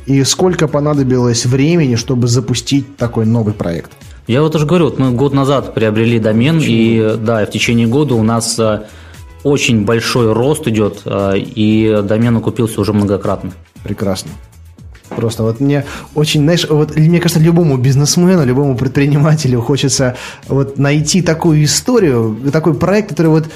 [0.06, 3.92] И сколько понадобилось времени, чтобы запустить такой новый проект?
[4.26, 8.14] Я вот уже говорю, вот мы год назад приобрели домен, и да, в течение года
[8.14, 8.82] у нас э,
[9.42, 13.52] очень большой рост идет, э, и домен окупился уже многократно.
[13.82, 14.30] Прекрасно.
[15.20, 20.16] Просто вот мне очень, знаешь, вот мне кажется, любому бизнесмену, любому предпринимателю хочется
[20.48, 23.48] вот найти такую историю, такой проект, который вот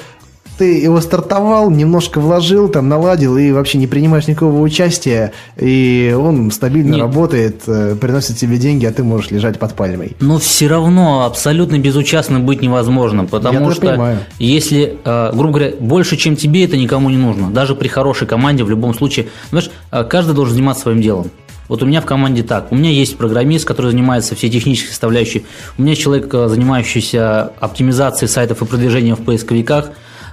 [0.59, 6.51] ты его стартовал, немножко вложил, там наладил и вообще не принимаешь никакого участия, и он
[6.51, 7.01] стабильно Нет.
[7.01, 10.17] работает, э, приносит тебе деньги, а ты можешь лежать под пальмой.
[10.21, 14.19] Но все равно абсолютно безучастным быть невозможно, потому Я что понимаю.
[14.39, 17.51] если, э, грубо говоря, больше, чем тебе, это никому не нужно.
[17.51, 21.31] Даже при хорошей команде в любом случае, знаешь, э, каждый должен заниматься своим делом.
[21.69, 22.71] Вот у меня в команде так.
[22.73, 25.47] У меня есть программист, который занимается всей технической составляющей.
[25.79, 29.91] У меня человек, э, занимающийся оптимизацией сайтов и продвижением в поисковиках.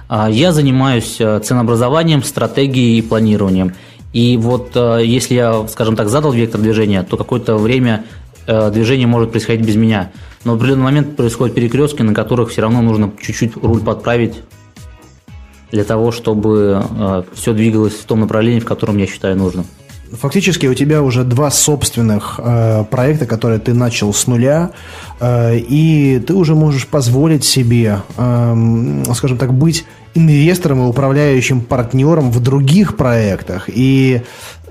[0.08, 3.74] А я занимаюсь э, ценообразованием, стратегией и планированием.
[4.12, 8.04] И вот э, если я, скажем так, задал вектор движения, то какое-то время
[8.44, 10.10] движение может происходить без меня.
[10.44, 14.42] Но в определенный момент происходят перекрестки, на которых все равно нужно чуть-чуть руль подправить
[15.70, 16.84] для того, чтобы
[17.34, 19.64] все двигалось в том направлении, в котором я считаю нужным
[20.12, 24.70] фактически у тебя уже два собственных э, проекта, которые ты начал с нуля,
[25.20, 29.84] э, и ты уже можешь позволить себе, э, скажем так, быть
[30.14, 33.68] инвестором и управляющим партнером в других проектах.
[33.68, 34.22] И,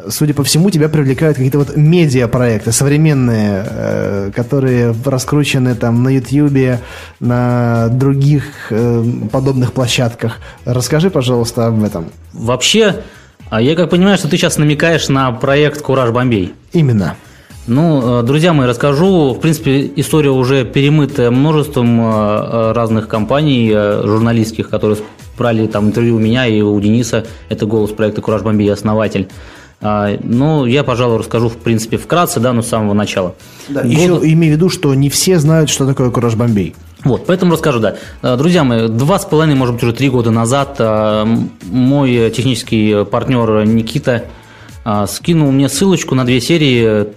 [0.08, 6.80] судя по всему, тебя привлекают какие-то вот медиапроекты современные, э, которые раскручены там на YouTube,
[7.20, 10.40] на других э, подобных площадках.
[10.66, 12.06] Расскажи, пожалуйста, об этом.
[12.34, 13.02] Вообще,
[13.52, 16.54] а я как понимаю, что ты сейчас намекаешь на проект «Кураж Бомбей».
[16.72, 17.16] Именно.
[17.68, 19.34] Ну, друзья мои, расскажу.
[19.34, 24.98] В принципе, история уже перемытая множеством разных компаний журналистских, которые
[25.38, 27.26] брали там интервью у меня и у Дениса.
[27.50, 29.28] Это голос проекта «Кураж Бомби» основатель.
[29.82, 33.36] А, ну, я, пожалуй, расскажу, в принципе, вкратце, да, но с самого начала.
[33.68, 33.92] Да, Год...
[33.92, 36.76] Еще имею в виду, что не все знают, что такое Кураж Бомбей.
[37.04, 37.96] Вот, поэтому расскажу, да.
[38.22, 41.26] А, друзья мои, два с половиной, может быть, уже три года назад а,
[41.64, 44.26] мой технический партнер Никита
[45.08, 47.08] скинул мне ссылочку на две серии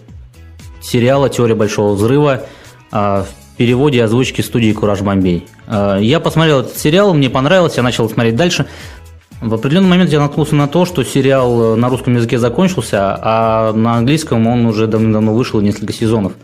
[0.82, 2.42] сериала «Теория большого взрыва»
[2.90, 3.26] в
[3.56, 5.46] переводе и озвучки студии «Кураж Бомбей».
[5.66, 8.66] Я посмотрел этот сериал, мне понравилось, я начал смотреть дальше.
[9.40, 13.94] В определенный момент я наткнулся на то, что сериал на русском языке закончился, а на
[13.94, 16.34] английском он уже давно вышел несколько сезонов.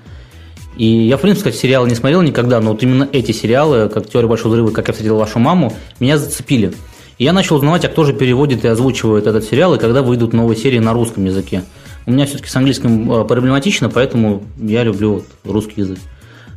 [0.81, 4.09] И я, в принципе, кстати, сериалы не смотрел никогда, но вот именно эти сериалы, как
[4.09, 6.73] «Теория большого взрыва», «Как я встретил вашу маму», меня зацепили.
[7.19, 10.33] И я начал узнавать, а кто же переводит и озвучивает этот сериал, и когда выйдут
[10.33, 11.65] новые серии на русском языке.
[12.07, 15.99] У меня все-таки с английским э, проблематично, поэтому я люблю русский язык.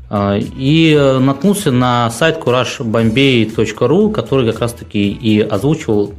[0.09, 6.13] А, и э, наткнулся на сайт couragebombay.ru, который как раз-таки и озвучивал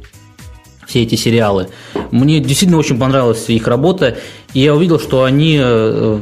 [0.85, 1.69] все эти сериалы.
[2.11, 4.15] Мне действительно очень понравилась их работа,
[4.53, 6.19] и я увидел, что они э,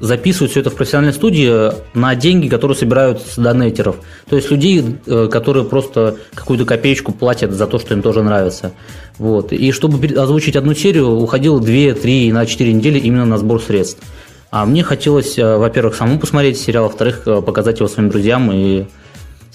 [0.00, 3.96] записывают все это в профессиональной студии на деньги, которые собирают с донейтеров.
[4.28, 8.72] То есть людей, э, которые просто какую-то копеечку платят за то, что им тоже нравится.
[9.18, 9.52] Вот.
[9.52, 14.02] И чтобы озвучить одну серию, уходило 2, 3, на 4 недели именно на сбор средств.
[14.50, 18.86] А мне хотелось, э, во-первых, самому посмотреть сериал, во-вторых, показать его своим друзьям и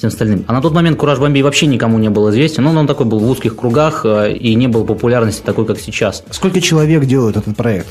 [0.02, 0.46] всем остальным.
[0.48, 3.20] А на тот момент Кураж Бомбей вообще никому не был известен, но он такой был
[3.20, 6.24] в узких кругах э, и не был популярности такой, как сейчас.
[6.32, 7.88] Сколько человек делают этот проект?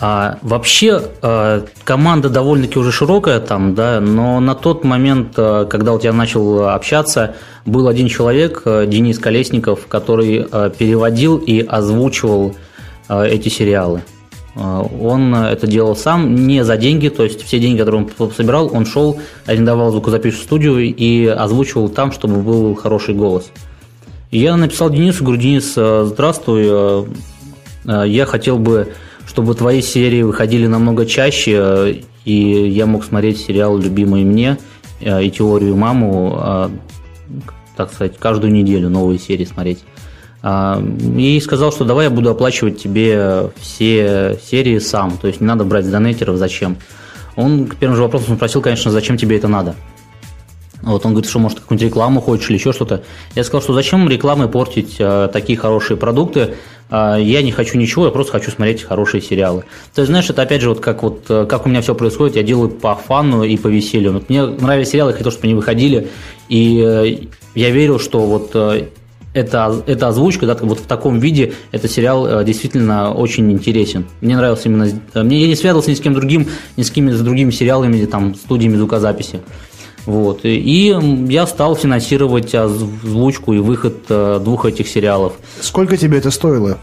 [0.00, 5.92] А, вообще а, команда довольно-таки уже широкая там, да, но на тот момент, а, когда
[5.92, 12.54] вот я начал общаться, был один человек, Денис Колесников, который а, переводил и озвучивал
[13.08, 14.02] а, эти сериалы.
[14.56, 18.70] А, он это делал сам, не за деньги, то есть все деньги, которые он собирал,
[18.74, 23.50] он шел, арендовал звукозаписывающую студию и озвучивал там, чтобы был хороший голос.
[24.30, 27.06] И я написал Денису, говорю, Денис, э, здравствуй,
[27.86, 28.94] я хотел бы,
[29.34, 34.58] чтобы твои серии выходили намного чаще, и я мог смотреть сериал «Любимый мне»
[35.00, 36.70] и «Теорию маму»,
[37.76, 39.80] так сказать, каждую неделю новые серии смотреть.
[40.40, 40.80] А,
[41.16, 45.64] и сказал, что давай я буду оплачивать тебе все серии сам, то есть не надо
[45.64, 46.76] брать с донейтеров, зачем.
[47.34, 49.74] Он к первому же вопросу спросил, конечно, зачем тебе это надо.
[50.82, 53.02] Вот он говорит, что может какую-нибудь рекламу хочешь или еще что-то.
[53.34, 56.54] Я сказал, что зачем рекламой портить э, такие хорошие продукты.
[56.90, 59.64] Э, я не хочу ничего, я просто хочу смотреть хорошие сериалы.
[59.94, 62.36] То есть, знаешь, это опять же вот как вот э, как у меня все происходит,
[62.36, 64.12] я делаю по фану и по веселью.
[64.12, 66.08] Вот мне нравились сериалы, я хотел, чтобы они выходили,
[66.48, 68.88] и э, я верил, что вот э,
[69.34, 74.06] эта, эта озвучка, да, вот в таком виде этот сериал э, действительно очень интересен.
[74.20, 74.88] Мне нравился именно...
[75.12, 76.46] Э, мне, я не связывался ни с кем другим,
[76.76, 79.40] ни с какими с другими сериалами, там, студиями звукозаписи.
[80.06, 80.40] Вот.
[80.44, 80.96] И
[81.28, 85.34] я стал финансировать озвучку и выход э, двух этих сериалов.
[85.60, 86.78] Сколько тебе это стоило?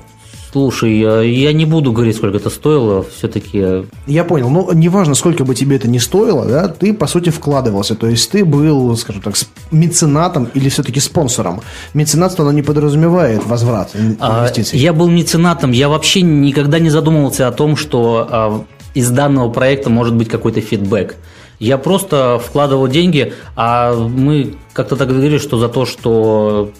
[0.52, 0.98] Слушай,
[1.30, 3.86] я не буду говорить, сколько это стоило, все-таки...
[4.06, 7.30] Я понял, но ну, неважно, сколько бы тебе это не стоило, да, ты, по сути,
[7.30, 9.36] вкладывался, то есть ты был, скажем так,
[9.72, 11.62] меценатом или все-таки спонсором.
[11.94, 14.78] Меценатство, оно не подразумевает возврат а, инвестиций.
[14.78, 19.90] Я был меценатом, я вообще никогда не задумывался о том, что а, из данного проекта
[19.90, 21.16] может быть какой-то фидбэк.
[21.62, 26.72] Я просто вкладывал деньги, а мы как-то так говорили, что за то, что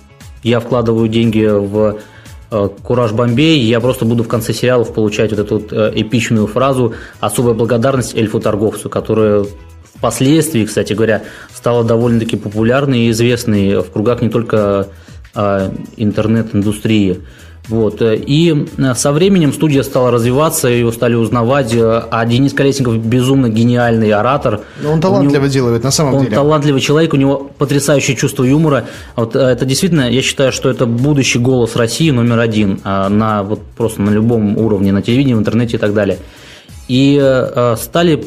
[0.44, 2.00] я вкладываю деньги в
[2.52, 6.48] Э, Кураж Бомбей, я просто буду в конце сериалов получать вот эту вот э, эпичную
[6.48, 9.46] фразу «Особая благодарность эльфу-торговцу», которая
[9.96, 11.24] впоследствии, кстати говоря,
[11.54, 14.88] стала довольно-таки популярной и известной в кругах не только
[15.34, 17.22] а, интернет-индустрии.
[17.72, 18.02] Вот.
[18.02, 23.48] И э, со временем студия стала развиваться, его стали узнавать, э, а Денис Колесников безумно
[23.48, 24.60] гениальный оратор.
[24.84, 26.38] Но он талантливо него, делает, на самом он деле.
[26.38, 28.88] Он талантливый человек, у него потрясающее чувство юмора.
[29.16, 33.62] Вот э, это действительно, я считаю, что это будущий голос России номер один на вот
[33.78, 36.18] просто на любом уровне, на телевидении, в интернете и так далее.
[36.90, 37.18] И
[37.78, 38.22] стали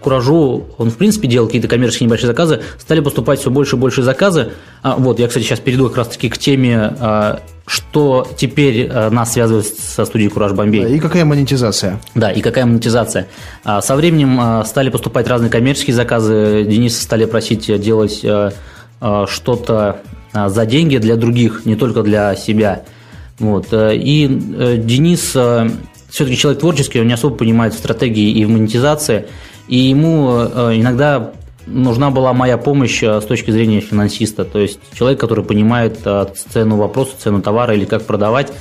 [0.00, 4.02] Куражу, он в принципе делал какие-то коммерческие небольшие заказы, стали поступать все больше и больше
[4.02, 4.52] заказы.
[4.82, 7.40] А, вот, я, кстати, сейчас перейду как раз-таки к теме
[7.70, 10.96] что теперь э, нас связывает со студией Кураж Бомбей.
[10.96, 12.00] И какая монетизация?
[12.16, 13.28] Да, и какая монетизация.
[13.62, 16.64] А, со временем э, стали поступать разные коммерческие заказы.
[16.68, 18.50] Дениса стали просить делать э,
[19.28, 20.00] что-то
[20.34, 22.82] за деньги для других, не только для себя.
[23.38, 23.68] Вот.
[23.72, 25.20] И Денис
[26.10, 29.26] все-таки человек творческий, он не особо понимает в стратегии и в монетизации,
[29.70, 30.28] и ему
[30.74, 31.32] иногда
[31.70, 36.26] нужна была моя помощь э, с точки зрения финансиста, то есть человек, который понимает э,
[36.52, 38.52] цену вопроса, цену товара или как продавать.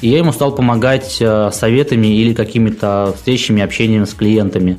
[0.00, 4.78] и я ему стал помогать э, советами или какими-то встречами, общением с клиентами.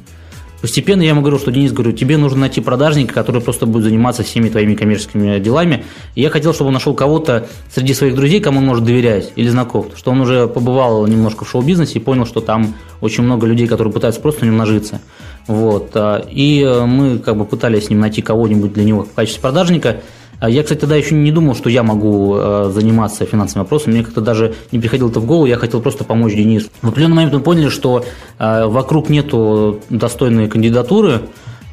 [0.61, 4.23] Постепенно я ему говорю, что Денис, говорю, тебе нужно найти продажника, который просто будет заниматься
[4.23, 5.85] всеми твоими коммерческими делами.
[6.15, 9.47] И я хотел, чтобы он нашел кого-то среди своих друзей, кому он может доверять или
[9.49, 13.67] знакомых, что он уже побывал немножко в шоу-бизнесе и понял, что там очень много людей,
[13.67, 14.99] которые пытаются просто не нажиться.
[15.47, 15.91] Вот.
[15.95, 19.97] А, и мы как бы пытались с ним найти кого-нибудь для него в качестве продажника–
[20.39, 23.93] а я, кстати, тогда еще не думал, что я могу э, заниматься финансовым вопросом.
[23.93, 26.69] Мне как-то даже не приходило это в голову, я хотел просто помочь Денису.
[26.81, 28.05] В определенный момент мы поняли, что
[28.37, 31.21] э, вокруг нету достойной кандидатуры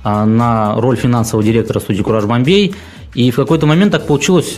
[0.02, 2.74] э, на роль финансового директора студии «Кураж Бомбей».
[3.14, 4.56] И в какой-то момент так получилось,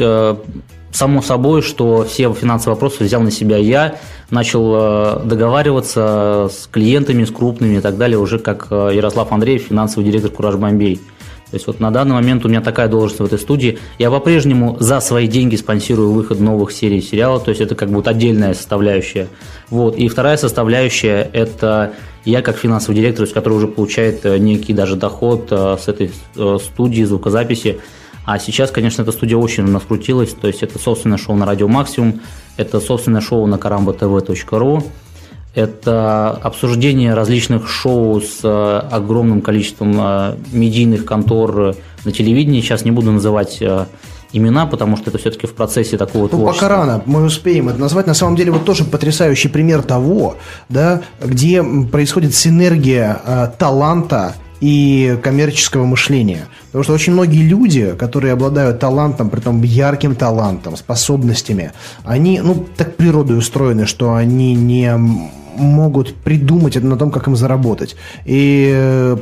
[0.96, 3.98] само собой, что все финансовые вопросы взял на себя я,
[4.30, 10.30] начал договариваться с клиентами, с крупными и так далее, уже как Ярослав Андреев, финансовый директор
[10.30, 11.00] «Кураж Бомбей».
[11.50, 13.78] То есть вот на данный момент у меня такая должность в этой студии.
[13.98, 17.96] Я по-прежнему за свои деньги спонсирую выход новых серий сериала, то есть это как бы
[17.96, 19.28] вот отдельная составляющая.
[19.70, 19.96] Вот.
[19.96, 21.92] И вторая составляющая– это
[22.24, 26.58] я как финансовый директор, который уже получает э, некий даже доход э, с этой э,
[26.60, 27.78] студии звукозаписи.
[28.26, 31.46] А сейчас, конечно, эта студия очень у нас крутилась, то есть это собственное шоу на
[31.46, 32.20] Радио Максимум,
[32.56, 34.84] это собственное шоу на karambo.tv.ru,
[35.54, 42.60] это обсуждение различных шоу с э, огромным количеством э, медийных контор на телевидении.
[42.60, 43.86] Сейчас не буду называть э,
[44.32, 46.66] имена, потому что это все-таки в процессе такого ну, творчества.
[46.66, 48.06] Пока рано, мы успеем это назвать.
[48.06, 50.36] На самом деле, вот тоже потрясающий пример того,
[50.68, 54.34] да, где происходит синергия э, таланта
[54.66, 56.48] и коммерческого мышления.
[56.66, 61.70] Потому что очень многие люди, которые обладают талантом, при том ярким талантом, способностями,
[62.04, 64.92] они, ну, так природой устроены, что они не
[65.56, 67.94] могут придумать на том, как им заработать.
[68.24, 69.16] И э,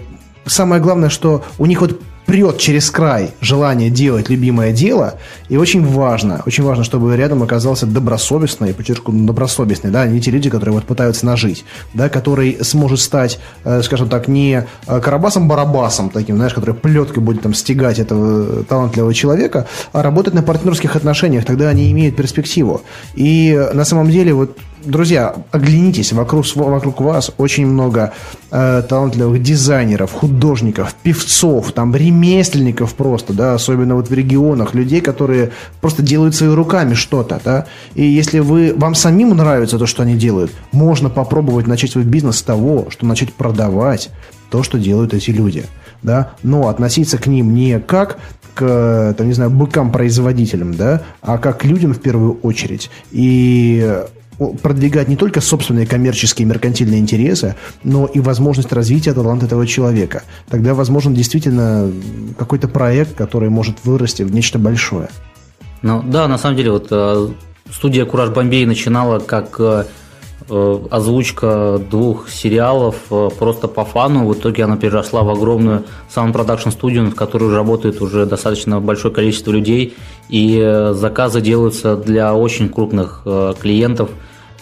[0.47, 5.14] самое главное, что у них вот прет через край желание делать любимое дело,
[5.49, 10.51] и очень важно, очень важно, чтобы рядом оказался добросовестный, подчеркну, добросовестный, да, не те люди,
[10.51, 16.37] которые вот пытаются нажить, да, который сможет стать, э, скажем так, не э, карабасом-барабасом таким,
[16.37, 21.68] знаешь, который плеткой будет там стегать этого талантливого человека, а работать на партнерских отношениях, тогда
[21.68, 22.83] они имеют перспективу.
[23.14, 28.12] И на самом деле вот друзья, оглянитесь, вокруг, вокруг вас очень много
[28.51, 35.51] э, талантливых дизайнеров, художников, певцов, там, ремесленников просто, да, особенно вот в регионах, людей, которые
[35.80, 40.16] просто делают своими руками что-то, да, и если вы, вам самим нравится то, что они
[40.16, 44.11] делают, можно попробовать начать свой бизнес с того, что начать продавать
[44.51, 45.64] то, что делают эти люди,
[46.03, 48.18] да, но относиться к ним не как
[48.55, 52.91] к, там, не знаю, быкам-производителям, да, а как к людям в первую очередь.
[53.11, 54.05] И
[54.62, 60.22] продвигать не только собственные коммерческие меркантильные интересы, но и возможность развития таланта этого человека.
[60.49, 61.91] Тогда возможен действительно
[62.39, 65.09] какой-то проект, который может вырасти в нечто большое.
[65.82, 67.28] Ну да, на самом деле, вот э,
[67.70, 69.85] студия Кураж Бомбей начинала как э,
[70.49, 72.97] э, озвучка двух сериалов
[73.39, 74.26] просто по фану.
[74.26, 79.12] В итоге она переросла в огромную sound production студию, в которой работает уже достаточно большое
[79.12, 79.95] количество людей.
[80.29, 83.22] И заказы делаются для очень крупных
[83.61, 84.11] клиентов–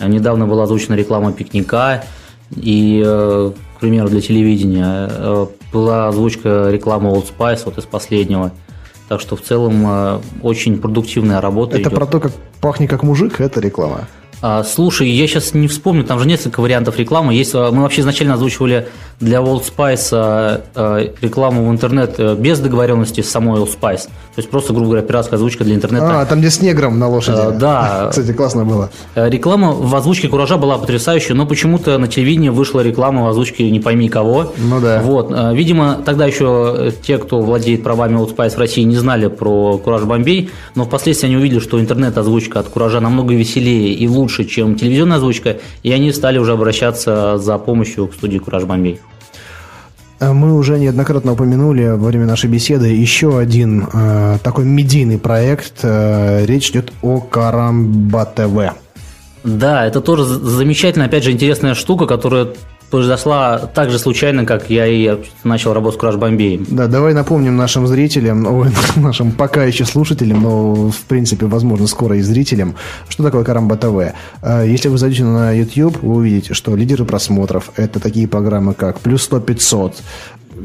[0.09, 2.05] Недавно была озвучена реклама пикника,
[2.57, 8.53] и, э, к примеру, для телевидения э, была озвучка рекламы Old Spice вот из последнего.
[9.09, 11.77] Так что в целом э, очень продуктивная работа.
[11.77, 11.95] Это идет.
[11.95, 14.09] про то, как пахнет как мужик, это реклама.
[14.43, 17.32] А, слушай, я сейчас не вспомню, там же несколько вариантов рекламы.
[17.32, 18.88] Есть, мы вообще изначально озвучивали
[19.22, 24.03] для Old Spice а, а, рекламу в интернет э, без договоренности с самой Old Spice.
[24.05, 26.20] То есть просто, грубо говоря, пиратская озвучка для интернета.
[26.20, 27.38] А, там где с негром на лошади.
[27.40, 28.09] А, да.
[28.11, 28.90] Кстати, классно было.
[29.14, 33.70] Э, реклама в озвучке Куража была потрясающая, но почему-то на телевидении вышла реклама в озвучке
[33.70, 34.53] не пойми кого.
[34.59, 35.01] Ну да.
[35.03, 35.32] Вот.
[35.53, 40.03] Видимо, тогда еще те, кто владеет правами Old Spice в России, не знали про Кураж
[40.03, 45.18] Бомбей, но впоследствии они увидели, что интернет-озвучка от Куража намного веселее и лучше, чем телевизионная
[45.18, 49.01] озвучка, и они стали уже обращаться за помощью к студии Кураж Бомбей.
[50.22, 55.80] Э, мы уже неоднократно упомянули во время нашей беседы еще один э, такой медийный проект.
[55.83, 58.74] Э, речь идет о Карамба ТВ.
[59.43, 62.49] Да, это тоже замечательная, опять же, интересная штука, которая
[62.93, 66.62] произошла так же случайно, как я и начал работать с Crash Bombay.
[66.68, 72.18] Да, давай напомним нашим зрителям, ой, нашим пока еще слушателям, но в принципе, возможно, скоро
[72.18, 72.74] и зрителям,
[73.09, 74.14] что такое Карамба ТВ.
[74.43, 79.01] А, если вы зайдете на YouTube, вы увидите, что лидеры просмотров– это такие программы, как
[79.01, 79.95] «Плюс 100 500»,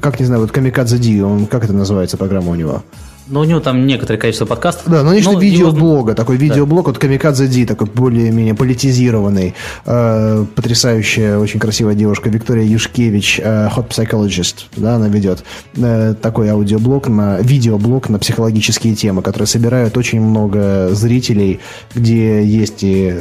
[0.01, 2.83] как, не знаю, вот «Камикадзе Ди», он, как это называется программа у него?
[3.29, 4.89] Ну, у него там некоторое количество подкастов.
[4.89, 9.53] Да, но есть Но видеоблога, такой видеоблог от Камикадзе Ди, такой более-менее политизированный.
[9.85, 15.43] Э, потрясающая, очень красивая девушка Виктория Юшкевич, э, Hot Psychologist, да, она ведет
[15.75, 21.59] э, такой аудиоблог, на, видеоблог на психологические темы, которые собирают очень много зрителей,
[21.93, 23.13] где есть и,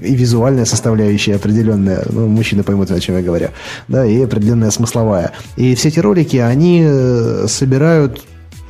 [0.00, 3.48] и визуальная составляющая определенная, ну, мужчины поймут, о чем я говорю,
[3.88, 5.32] да, и определенная смысловая.
[5.56, 8.20] И все эти ролики, они э, собирают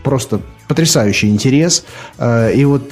[0.03, 1.85] просто потрясающий интерес.
[2.19, 2.83] Э, И вот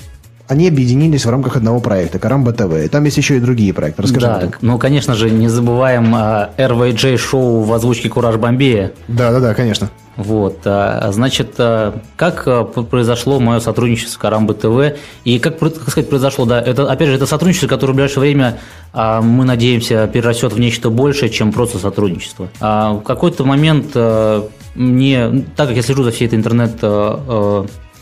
[0.49, 2.73] они объединились в рамках одного проекта Карамба ТВ.
[2.85, 4.03] И там есть еще и другие проекты.
[4.03, 4.59] Расскажи об Да, этом.
[4.63, 8.93] ну, конечно же, не забываем а, RVJ-шоу в озвучке «Кураж Бомбея».
[9.09, 9.91] Да, да, да, конечно.
[10.17, 12.49] Вот, а, значит, а, как
[12.89, 17.15] произошло мое сотрудничество с Карамбо ТВ и как, как сказать, произошло, да, это, опять же,
[17.15, 18.59] это сотрудничество, которое в ближайшее время,
[18.95, 22.49] мы надеемся, перерастет в нечто большее, чем просто сотрудничество.
[22.59, 23.95] В какой-то момент
[24.75, 26.83] мне, так как я слежу за всей этой интернет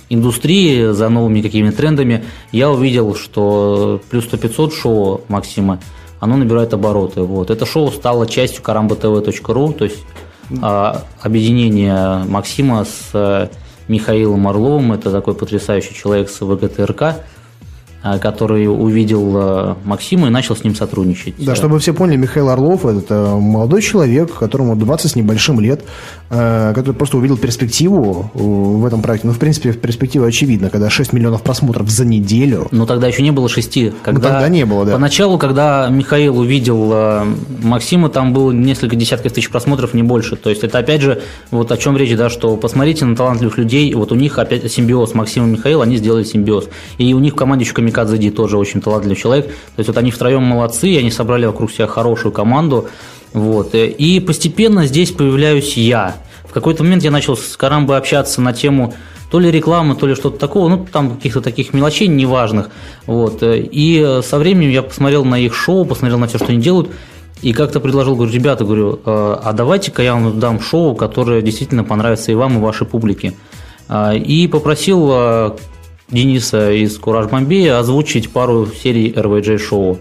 [0.08, 5.80] индустрии, за новыми какими-то трендами, я увидел, что плюс 100 500 шоу Максима,
[6.20, 7.22] оно набирает обороты.
[7.22, 7.50] Вот.
[7.50, 10.04] Это шоу стало частью karambotv.ru, то есть
[10.62, 13.48] а, объединение Максима с э,
[13.88, 17.16] Михаилом Орловым, это такой потрясающий человек с ВГТРК,
[18.20, 21.34] который увидел э, Максима и начал с ним сотрудничать.
[21.38, 25.84] Да, чтобы все поняли, Михаил Орлов– это молодой человек, которому 20 с небольшим лет,
[26.30, 29.26] э, который просто увидел перспективу э, в этом проекте.
[29.26, 32.68] Ну, в принципе, перспектива очевидна, когда 6 миллионов просмотров за неделю.
[32.70, 33.92] Но тогда еще не было шести.
[34.02, 34.92] Когда, тогда не было, да.
[34.92, 37.24] Поначалу, когда Михаил увидел э,
[37.62, 40.36] Максима, там было несколько десятков тысяч просмотров, не больше.
[40.36, 43.92] То есть это опять же, вот о чем речь, да, что посмотрите на талантливых людей,
[43.94, 46.68] вот у них опять симбиоз Максим и Михаил, они сделали симбиоз.
[46.98, 49.46] И у них в команде еще Камикадзе Ди тоже очень талантливый человек.
[49.46, 52.88] То есть вот они втроем молодцы, они собрали вокруг себя хорошую команду.
[53.32, 53.74] Вот.
[53.74, 56.16] И постепенно здесь появляюсь я.
[56.44, 58.94] В какой-то момент я начал с Карамбой общаться на тему
[59.30, 62.70] то ли рекламы, то ли что-то такого, ну, там каких-то таких мелочей неважных.
[63.06, 63.38] Вот.
[63.42, 66.90] И со временем я посмотрел на их шоу, посмотрел на все, что они делают,
[67.42, 71.84] и как-то предложил, говорю, ребята, говорю, э, а давайте-ка я вам дам шоу, которое действительно
[71.84, 73.34] понравится и вам, и вашей публике.
[73.88, 75.50] А, И попросил э,
[76.08, 79.98] Дениса из Кураж Бомбея озвучить пару серий RVJ шоу.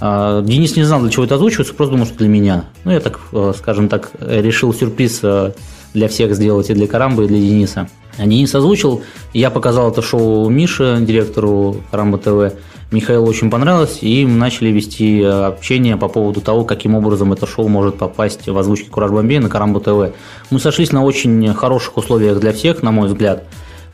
[0.00, 2.64] А, Денис не знал, для чего это озвучивается, просто думал, что для меня.
[2.84, 5.52] Ну, я так, э, скажем так, решил сюрприз э,
[5.92, 7.88] для всех сделать и для Карамбы, и для Дениса.
[8.18, 9.02] Денис озвучил,
[9.32, 12.54] я показал это шоу Мише, директору Карамба ТВ.
[12.90, 17.46] Михаилу очень понравилось, и мы начали вести э, общение по поводу того, каким образом это
[17.46, 20.14] шоу может попасть в озвучке Кураж Бомбея на Карамбу ТВ.
[20.50, 23.44] Мы сошлись на очень хороших условиях для всех, на мой взгляд.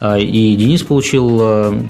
[0.00, 1.82] А, И Денис получил э,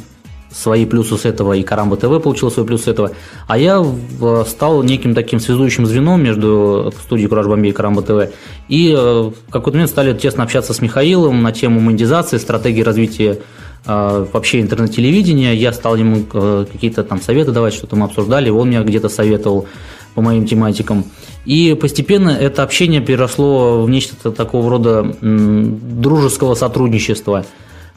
[0.51, 3.11] свои плюсы с этого, и Карамба ТВ получил свои плюсы с этого.
[3.49, 8.33] А я в- стал неким таким связующим звеном между студией Кураж Бомбей и Карамба ТВ.
[8.69, 13.41] И э, в какой-то момент стали тесно общаться с Михаилом на тему монетизации, стратегии развития
[13.87, 15.55] э, вообще интернет-телевидения.
[15.55, 19.67] Я стал ему э, какие-то там советы давать, что-то мы обсуждали, он меня где-то советовал
[20.15, 21.05] по моим тематикам.
[21.45, 27.45] И постепенно это общение переросло в нечто такого рода дружеского сотрудничества.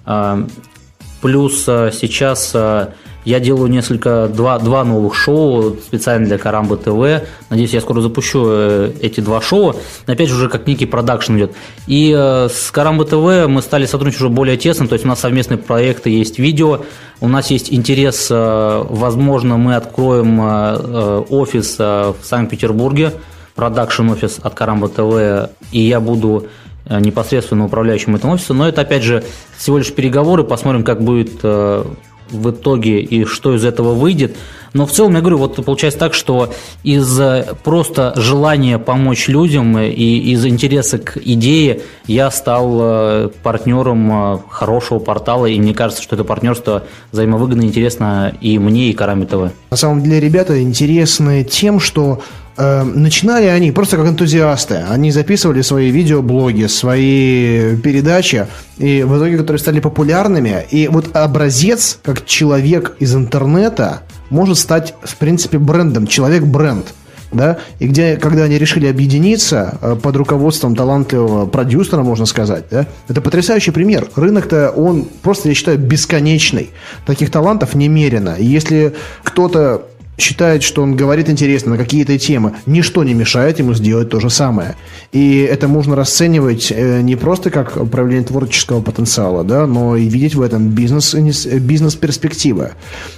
[0.07, 0.47] А,
[1.21, 2.93] Плюс а, сейчас а,
[3.25, 7.27] я делаю несколько, два, два новых шоу специально для Карамбы ТВ.
[7.49, 9.75] Надеюсь, я скоро запущу э, эти два шоу.
[10.05, 11.53] Опять же, уже как некий продакшн идет.
[11.87, 14.87] И э, с Карамбы ТВ мы стали сотрудничать уже более тесно.
[14.87, 16.83] То есть у нас совместные проекты, есть видео.
[17.19, 20.39] У нас есть интерес, э, возможно, мы откроем
[21.29, 23.11] офис в Санкт-Петербурге,
[23.55, 26.47] продакшн офис от Карамба ТВ, и я буду
[26.89, 28.57] непосредственно управляющим этим офисом.
[28.57, 29.23] Но это, опять же,
[29.57, 31.83] всего лишь переговоры, посмотрим, как будет э,
[32.29, 34.35] в итоге и что из этого выйдет.
[34.73, 39.77] Но в целом, я говорю, вот получается так, что из э, просто желания помочь людям
[39.77, 45.73] э, и из интереса к идее я стал э, партнером э, хорошего портала, и мне
[45.73, 49.27] кажется, что это партнерство взаимовыгодно интересно и мне, и Караме.
[49.71, 54.83] На самом деле ребята интересны тем, что э, начинали они просто как энтузиасты.
[54.89, 58.47] Они записывали свои видеоблоги, свои передачи,
[58.77, 60.65] и в итоге, которые стали популярными.
[60.71, 66.07] И вот образец, как человек из интернета, может стать, в принципе, брендом.
[66.07, 66.85] Человек-бренд.
[67.31, 67.57] Да?
[67.79, 72.87] И где, когда они решили объединиться э, под руководством талантливого продюсера, можно сказать, да?
[73.09, 74.09] это потрясающий пример.
[74.15, 76.71] Рынок-то, он просто, я считаю, бесконечный.
[77.05, 78.35] Таких талантов немерено.
[78.37, 79.87] И если кто-то
[80.17, 84.29] считает, что он говорит интересно на какие-то темы, ничто не мешает ему сделать то же
[84.29, 84.75] самое.
[85.11, 90.35] И это можно расценивать э, не просто как проявление творческого потенциала, да, но и видеть
[90.35, 92.71] в этом бизнес, бизнес-перспективы.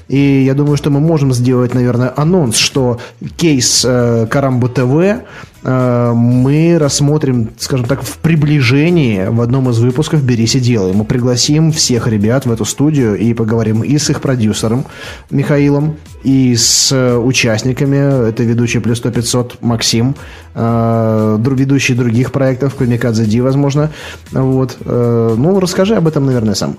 [0.08, 3.00] И я думаю, что мы можем сделать, наверное, анонс, что
[3.38, 5.22] кейс э, Карамбо ТВ э,
[5.62, 10.93] мы рассмотрим, скажем так, в приближении в одном из выпусков «Берись и делай».
[10.93, 14.86] Мы пригласим всех ребят в эту студию и поговорим и с их продюсером
[15.30, 18.30] Михаилом, и с участниками.
[18.30, 20.16] Это ведущий «Плюс 100 500» Максим,
[20.55, 23.91] э, ведущий других проектов, Камикадзе Ди, возможно.
[24.32, 24.78] Вот.
[24.86, 26.78] Э, ну, расскажи об этом, наверное, сам.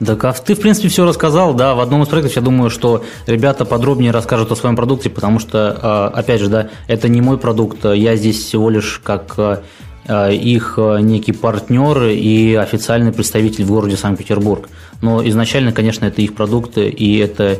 [0.00, 3.66] Да, ты, в принципе, все рассказал, да, в одном из проектов, я думаю, что ребята
[3.66, 7.84] подробнее расскажут о своем продукте, потому что, а, опять же, да, это не мой продукт,
[7.84, 9.62] я здесь всего лишь как а,
[10.08, 14.70] а, их некий партнер и официальный представитель в городе Санкт-Петербург.
[15.02, 17.58] Но изначально, конечно, это их продукты, и это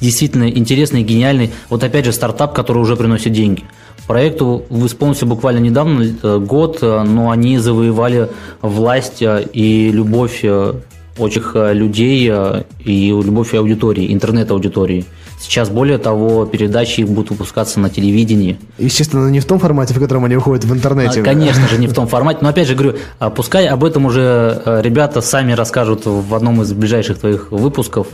[0.00, 3.64] действительно интересный, гениальный, вот опять же, стартап, который уже приносит деньги.
[4.06, 8.30] Проекту исполнился буквально недавно, э, год, но они завоевали
[8.62, 10.42] власть и любовь
[11.18, 15.04] очень э, людей э, и любовь аудитории, интернет-аудитории.
[15.38, 18.58] Сейчас, более того, передачи будут выпускаться на телевидении.
[18.78, 21.20] Естественно, не в том формате, в котором они выходят в интернете.
[21.20, 22.38] А, конечно же, не в том формате.
[22.40, 26.62] Но опять же говорю, а пускай об этом уже э, ребята сами расскажут в одном
[26.62, 28.08] из ближайших твоих выпусков.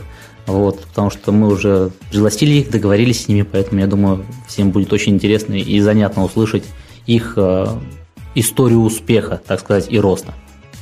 [0.45, 4.91] Вот, потому что мы уже пригласили их, договорились с ними, поэтому я думаю, всем будет
[4.91, 6.65] очень интересно и занятно услышать
[7.05, 7.67] их э,
[8.35, 10.33] историю успеха, так сказать, и роста.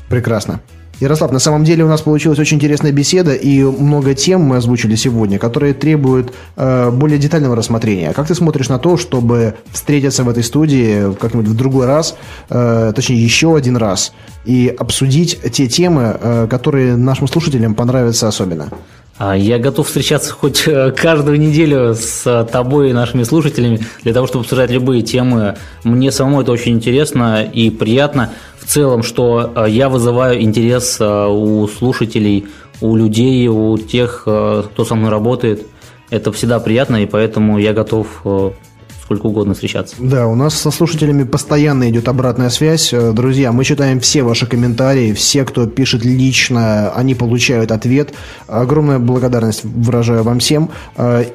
[0.09, 0.61] Прекрасно.
[1.02, 4.95] Ярослав, на самом деле у нас получилась очень интересная беседа и много тем мы озвучили
[4.95, 8.14] сегодня, которые требуют э, более детального рассмотрения.
[8.14, 12.16] Как ты смотришь на то, чтобы встретиться в этой студии как-нибудь в другой раз,
[12.49, 14.14] э, точнее еще один раз,
[14.45, 18.70] и обсудить те темы, э, которые нашим слушателям понравятся особенно?
[19.24, 24.26] А, я готов встречаться хоть э, каждую неделю с тобой и нашими слушателями для того,
[24.26, 25.57] чтобы обсуждать любые темы.
[25.84, 31.28] Мне самому это очень интересно и приятно в целом, что э, я вызываю интерес э,
[31.28, 32.47] у слушателей,
[32.82, 35.67] у людей, у тех, э, кто со мной работает.
[36.09, 38.07] Это всегда приятно, и поэтому я готов
[39.12, 39.95] сколько угодно встречаться.
[39.99, 42.93] Да, у нас со слушателями постоянно идет обратная связь.
[42.93, 48.14] Друзья, мы читаем все ваши комментарии, все, кто пишет лично, они получают ответ.
[48.47, 50.70] Огромная благодарность выражаю вам всем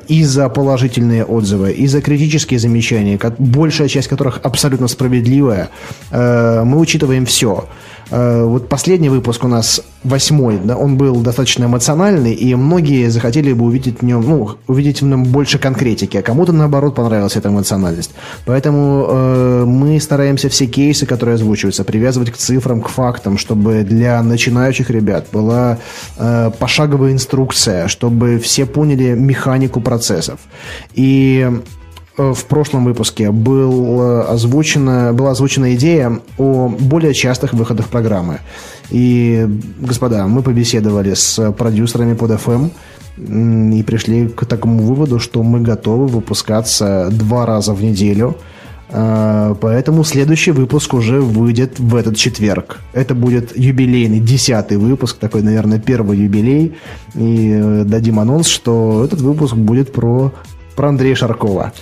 [0.08, 5.68] и за положительные отзывы, и за критические замечания, большая часть которых абсолютно справедливая.
[6.10, 7.68] Мы учитываем все.
[8.10, 13.52] Э, вот последний выпуск у нас восьмой, да, он был достаточно эмоциональный, и многие захотели
[13.52, 17.48] бы увидеть в нем, ну, увидеть в нем больше конкретики, а кому-то наоборот понравилась эта
[17.48, 18.12] эмоциональность.
[18.44, 24.22] Поэтому э, мы стараемся все кейсы, которые озвучиваются, привязывать к цифрам, к фактам, чтобы для
[24.22, 25.78] начинающих ребят была
[26.16, 30.38] э, пошаговая инструкция, чтобы все поняли механику процессов.
[30.94, 31.50] И
[32.16, 38.40] в прошлом выпуске был э, озвучена, была озвучена идея о более частых выходах программы.
[38.90, 39.46] И,
[39.78, 42.70] господа, мы побеседовали с продюсерами под FM
[43.18, 48.36] и пришли к такому выводу, что мы готовы выпускаться два раза в неделю.
[48.88, 52.80] Э, поэтому следующий выпуск уже выйдет в этот четверг.
[52.94, 56.76] Это будет юбилейный десятый выпуск, такой, наверное, первый юбилей.
[57.14, 60.32] И дадим анонс, что этот выпуск будет про,
[60.76, 61.74] про Андрея Шаркова.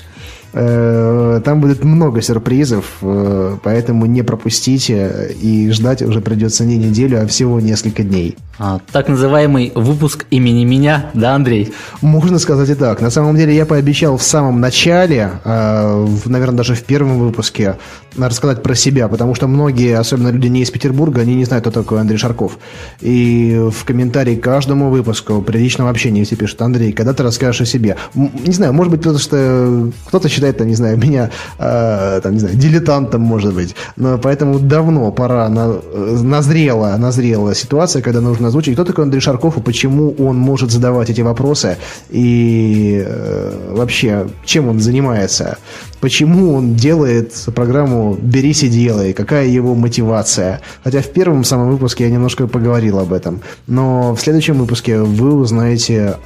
[0.56, 7.22] Э, там будет много сюрпризов, э, поэтому не пропустите и ждать уже придется не неделю,
[7.22, 8.36] а всего несколько дней.
[8.56, 11.72] А, так называемый выпуск имени меня, да, Андрей?
[12.00, 13.00] Можно сказать и так.
[13.00, 17.76] На самом деле я пообещал в самом начале, э, наверное, даже в первом выпуске,
[18.16, 21.72] рассказать про себя, потому что многие, особенно люди не из Петербурга, они не знают, кто
[21.72, 22.58] такой Андрей Шарков.
[23.00, 27.62] И в комментарии к каждому выпуску при личном общении все пишут, Андрей, когда ты расскажешь
[27.62, 27.96] о себе?
[28.14, 32.34] Не знаю, может быть, потому что кто-то считает считает, там, не знаю, меня, э, там,
[32.34, 33.74] не знаю, дилетантом, может быть.
[33.96, 35.80] Но поэтому давно пора, на,
[36.22, 41.10] назрела, назрела ситуация, когда нужно озвучить, кто такой Андрей Шарков и почему он может задавать
[41.10, 41.76] эти вопросы
[42.10, 45.56] и э, вообще, чем он занимается,
[46.00, 50.60] почему он делает программу «Берись и делай», какая его мотивация.
[50.84, 53.40] Хотя в первом самом выпуске я немножко поговорил об этом.
[53.66, 56.16] Но в следующем выпуске вы узнаете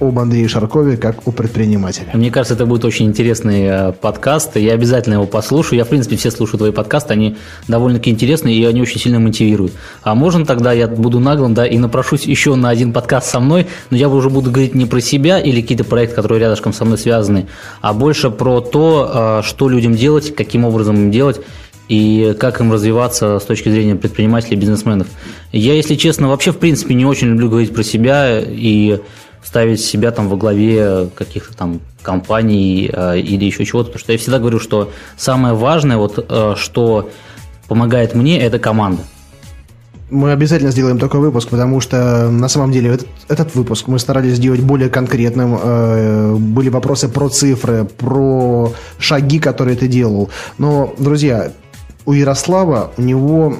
[0.00, 2.08] об Андрее Шаркове как о предпринимателе.
[2.14, 4.56] Мне кажется, это будет очень интересный э, подкаст.
[4.56, 5.78] Я обязательно его послушаю.
[5.78, 7.12] Я, в принципе, все слушаю твои подкасты.
[7.12, 7.36] Они
[7.66, 9.72] довольно-таки интересные и они очень сильно мотивируют.
[10.02, 13.66] А можно тогда я буду наглым, да, и напрошусь еще на один подкаст со мной,
[13.90, 16.98] но я уже буду говорить не про себя или какие-то проекты, которые рядышком со мной
[16.98, 17.46] связаны,
[17.80, 21.40] а больше про то, э, что людям делать, каким образом им делать
[21.88, 25.08] и как им развиваться с точки зрения предпринимателей и бизнесменов.
[25.52, 29.00] Я, если честно, вообще, в принципе, не очень люблю говорить про себя и
[29.42, 34.18] ставить себя там во главе каких-то там компаний э, или еще чего-то, потому что я
[34.18, 37.10] всегда говорю, что самое важное, вот, э, что
[37.66, 39.02] помогает мне, это команда.
[40.10, 44.36] Мы обязательно сделаем такой выпуск, потому что на самом деле этот, этот выпуск мы старались
[44.36, 45.58] сделать более конкретным.
[45.60, 50.30] Э, были вопросы про цифры, про шаги, которые ты делал.
[50.56, 51.52] Но, друзья,
[52.06, 53.58] у Ярослава, у него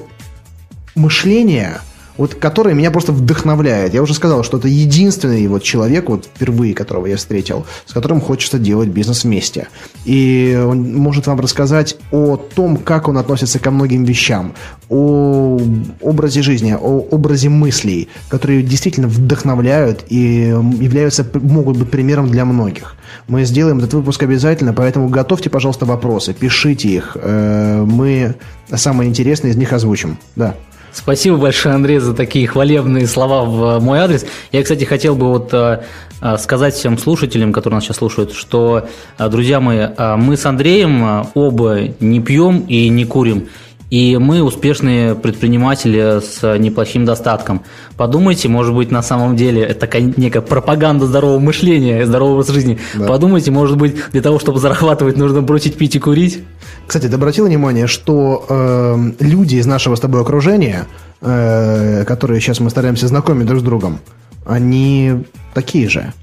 [0.95, 1.81] мышление
[2.19, 3.93] вот который меня просто вдохновляет.
[3.93, 8.19] Я уже сказал, что это единственный вот человек, вот впервые которого я встретил, с которым
[8.19, 9.69] хочется делать бизнес вместе.
[10.03, 14.53] И он может вам рассказать о том, как он относится ко многим вещам,
[14.89, 15.61] о
[16.01, 22.97] образе жизни, о образе мыслей, которые действительно вдохновляют и являются, могут быть примером для многих.
[23.29, 27.15] Мы сделаем этот выпуск обязательно, поэтому готовьте, пожалуйста, вопросы, пишите их.
[27.15, 28.35] Э, мы
[28.73, 30.17] самые интересные из них озвучим.
[30.35, 30.55] Да.
[30.91, 34.25] Спасибо большое, Андрей, за такие хвалебные слова в мой адрес.
[34.51, 35.83] Я, кстати, хотел бы вот э,
[36.21, 38.87] э, сказать всем слушателям, которые нас сейчас слушают, что,
[39.17, 39.87] э, друзья мои,
[40.17, 43.49] мы с Андреем оба не пьем и не курим.
[43.89, 47.61] И мы успешные предприниматели с неплохим достатком.
[47.97, 52.77] Подумайте, может быть, на самом деле это такая некая пропаганда здорового мышления, здорового образа жизни.
[52.95, 53.07] Да.
[53.07, 56.43] Подумайте, может быть, для того, чтобы зарабатывать, нужно бросить пить и курить.
[56.85, 60.87] Кстати, ты обратил внимание, что э, люди из нашего с тобой окружения,
[61.21, 63.99] э, которые сейчас мы стараемся знакомить друг с другом,
[64.45, 66.13] они такие же.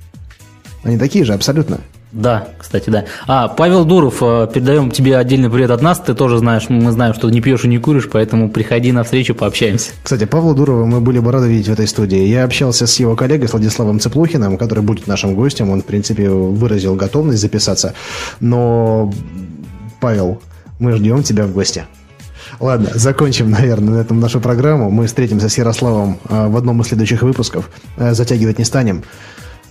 [0.84, 1.80] Они такие же, абсолютно.
[2.16, 3.05] Да, кстати, да.
[3.26, 6.01] А, Павел Дуров, э, передаем тебе отдельный привет от нас.
[6.01, 9.34] Ты тоже знаешь, мы знаем, что не пьешь и не куришь, поэтому приходи на встречу,
[9.34, 9.90] пообщаемся.
[10.02, 12.20] Кстати, Павла Дурова мы были бы рады видеть в этой студии.
[12.20, 15.68] Я общался с его коллегой, с Владиславом Цеплухиным, который будет нашим гостем.
[15.68, 17.93] Он, в принципе, выразил готовность записаться.
[18.40, 19.12] Но,
[20.01, 20.40] Павел,
[20.78, 21.84] мы ждем тебя в гости.
[22.60, 24.90] Ладно, закончим, наверное, на этом нашу программу.
[24.90, 27.68] Мы встретимся с Ярославом э, в одном из следующих выпусков.
[27.98, 29.05] Э, затягивать не станем.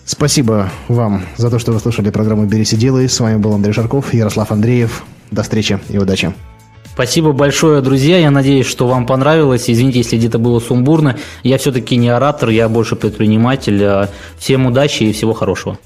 [0.06, 3.10] Спасибо вам за то, что вы слушали программу «Берись и делай».
[3.10, 5.04] С вами был Андрей Шарков, Ярослав Андреев.
[5.32, 6.34] До встречи и удачи.
[6.94, 8.20] Спасибо большое, друзья.
[8.20, 9.70] Я надеюсь, что вам понравилось.
[9.70, 11.18] Извините, если где-то было сумбурно.
[11.44, 13.84] Я все-таки не оратор, я больше предприниматель.
[13.84, 15.78] А всем удачи и всего хорошего.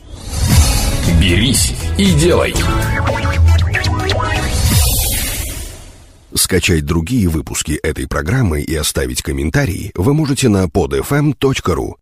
[1.20, 2.54] «Берись и делай».
[6.36, 12.00] Скачать другие выпуски этой программы и оставить комментарии вы можете на podfm.ru